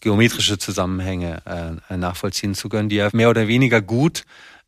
geometrische 0.00 0.58
Zusammenhänge 0.58 1.42
äh, 1.90 1.96
nachvollziehen 1.96 2.54
zu 2.54 2.68
können, 2.68 2.88
die 2.88 2.98
er 2.98 3.10
mehr 3.12 3.30
oder 3.30 3.48
weniger 3.48 3.80
gut 3.80 4.24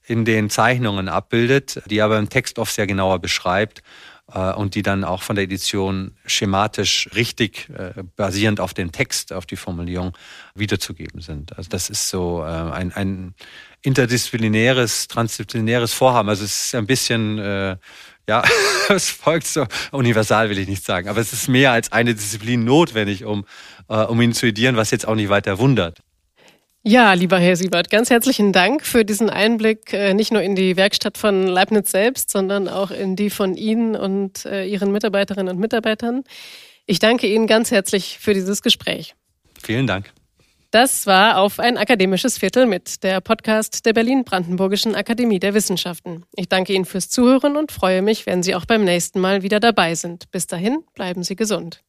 in 0.06 0.24
den 0.24 0.50
Zeichnungen 0.50 1.08
abbildet, 1.08 1.82
die 1.86 2.02
aber 2.02 2.18
im 2.18 2.28
Text 2.28 2.58
oft 2.58 2.74
sehr 2.74 2.86
genauer 2.86 3.20
beschreibt 3.20 3.82
und 4.26 4.74
die 4.74 4.82
dann 4.82 5.04
auch 5.04 5.22
von 5.22 5.36
der 5.36 5.44
Edition 5.44 6.12
schematisch 6.24 7.10
richtig 7.14 7.68
äh, 7.70 8.02
basierend 8.16 8.58
auf 8.58 8.72
den 8.72 8.90
Text, 8.90 9.32
auf 9.32 9.44
die 9.44 9.56
Formulierung 9.56 10.16
wiederzugeben 10.54 11.20
sind. 11.20 11.56
Also 11.58 11.68
das 11.68 11.90
ist 11.90 12.08
so 12.08 12.42
äh, 12.42 12.46
ein, 12.46 12.92
ein 12.92 13.34
interdisziplinäres, 13.82 15.08
transdisziplinäres 15.08 15.92
Vorhaben. 15.92 16.28
Also 16.30 16.44
es 16.44 16.66
ist 16.66 16.74
ein 16.74 16.86
bisschen, 16.86 17.38
äh, 17.38 17.76
ja, 18.26 18.42
es 18.88 19.10
folgt 19.10 19.46
so, 19.46 19.66
universal 19.92 20.48
will 20.48 20.58
ich 20.58 20.68
nicht 20.68 20.84
sagen, 20.84 21.08
aber 21.08 21.20
es 21.20 21.32
ist 21.32 21.48
mehr 21.48 21.72
als 21.72 21.92
eine 21.92 22.14
Disziplin 22.14 22.64
notwendig, 22.64 23.24
um, 23.24 23.44
äh, 23.88 23.96
um 23.96 24.20
ihn 24.22 24.32
zu 24.32 24.46
edieren, 24.46 24.76
was 24.76 24.90
jetzt 24.90 25.06
auch 25.06 25.16
nicht 25.16 25.28
weiter 25.28 25.58
wundert. 25.58 26.00
Ja, 26.86 27.14
lieber 27.14 27.38
Herr 27.38 27.56
Siebert, 27.56 27.88
ganz 27.88 28.10
herzlichen 28.10 28.52
Dank 28.52 28.84
für 28.84 29.06
diesen 29.06 29.30
Einblick 29.30 29.94
äh, 29.94 30.12
nicht 30.12 30.32
nur 30.32 30.42
in 30.42 30.54
die 30.54 30.76
Werkstatt 30.76 31.16
von 31.16 31.46
Leibniz 31.46 31.90
selbst, 31.90 32.28
sondern 32.28 32.68
auch 32.68 32.90
in 32.90 33.16
die 33.16 33.30
von 33.30 33.54
Ihnen 33.54 33.96
und 33.96 34.44
äh, 34.44 34.66
Ihren 34.66 34.92
Mitarbeiterinnen 34.92 35.54
und 35.54 35.58
Mitarbeitern. 35.58 36.24
Ich 36.84 36.98
danke 36.98 37.26
Ihnen 37.26 37.46
ganz 37.46 37.70
herzlich 37.70 38.18
für 38.20 38.34
dieses 38.34 38.60
Gespräch. 38.60 39.14
Vielen 39.62 39.86
Dank. 39.86 40.12
Das 40.72 41.06
war 41.06 41.38
auf 41.38 41.58
ein 41.58 41.78
akademisches 41.78 42.36
Viertel 42.36 42.66
mit, 42.66 43.02
der 43.02 43.22
Podcast 43.22 43.86
der 43.86 43.94
Berlin-Brandenburgischen 43.94 44.94
Akademie 44.94 45.38
der 45.38 45.54
Wissenschaften. 45.54 46.24
Ich 46.36 46.50
danke 46.50 46.74
Ihnen 46.74 46.84
fürs 46.84 47.08
Zuhören 47.08 47.56
und 47.56 47.72
freue 47.72 48.02
mich, 48.02 48.26
wenn 48.26 48.42
Sie 48.42 48.54
auch 48.54 48.66
beim 48.66 48.84
nächsten 48.84 49.20
Mal 49.20 49.42
wieder 49.42 49.58
dabei 49.58 49.94
sind. 49.94 50.30
Bis 50.32 50.46
dahin, 50.46 50.84
bleiben 50.92 51.22
Sie 51.22 51.34
gesund. 51.34 51.82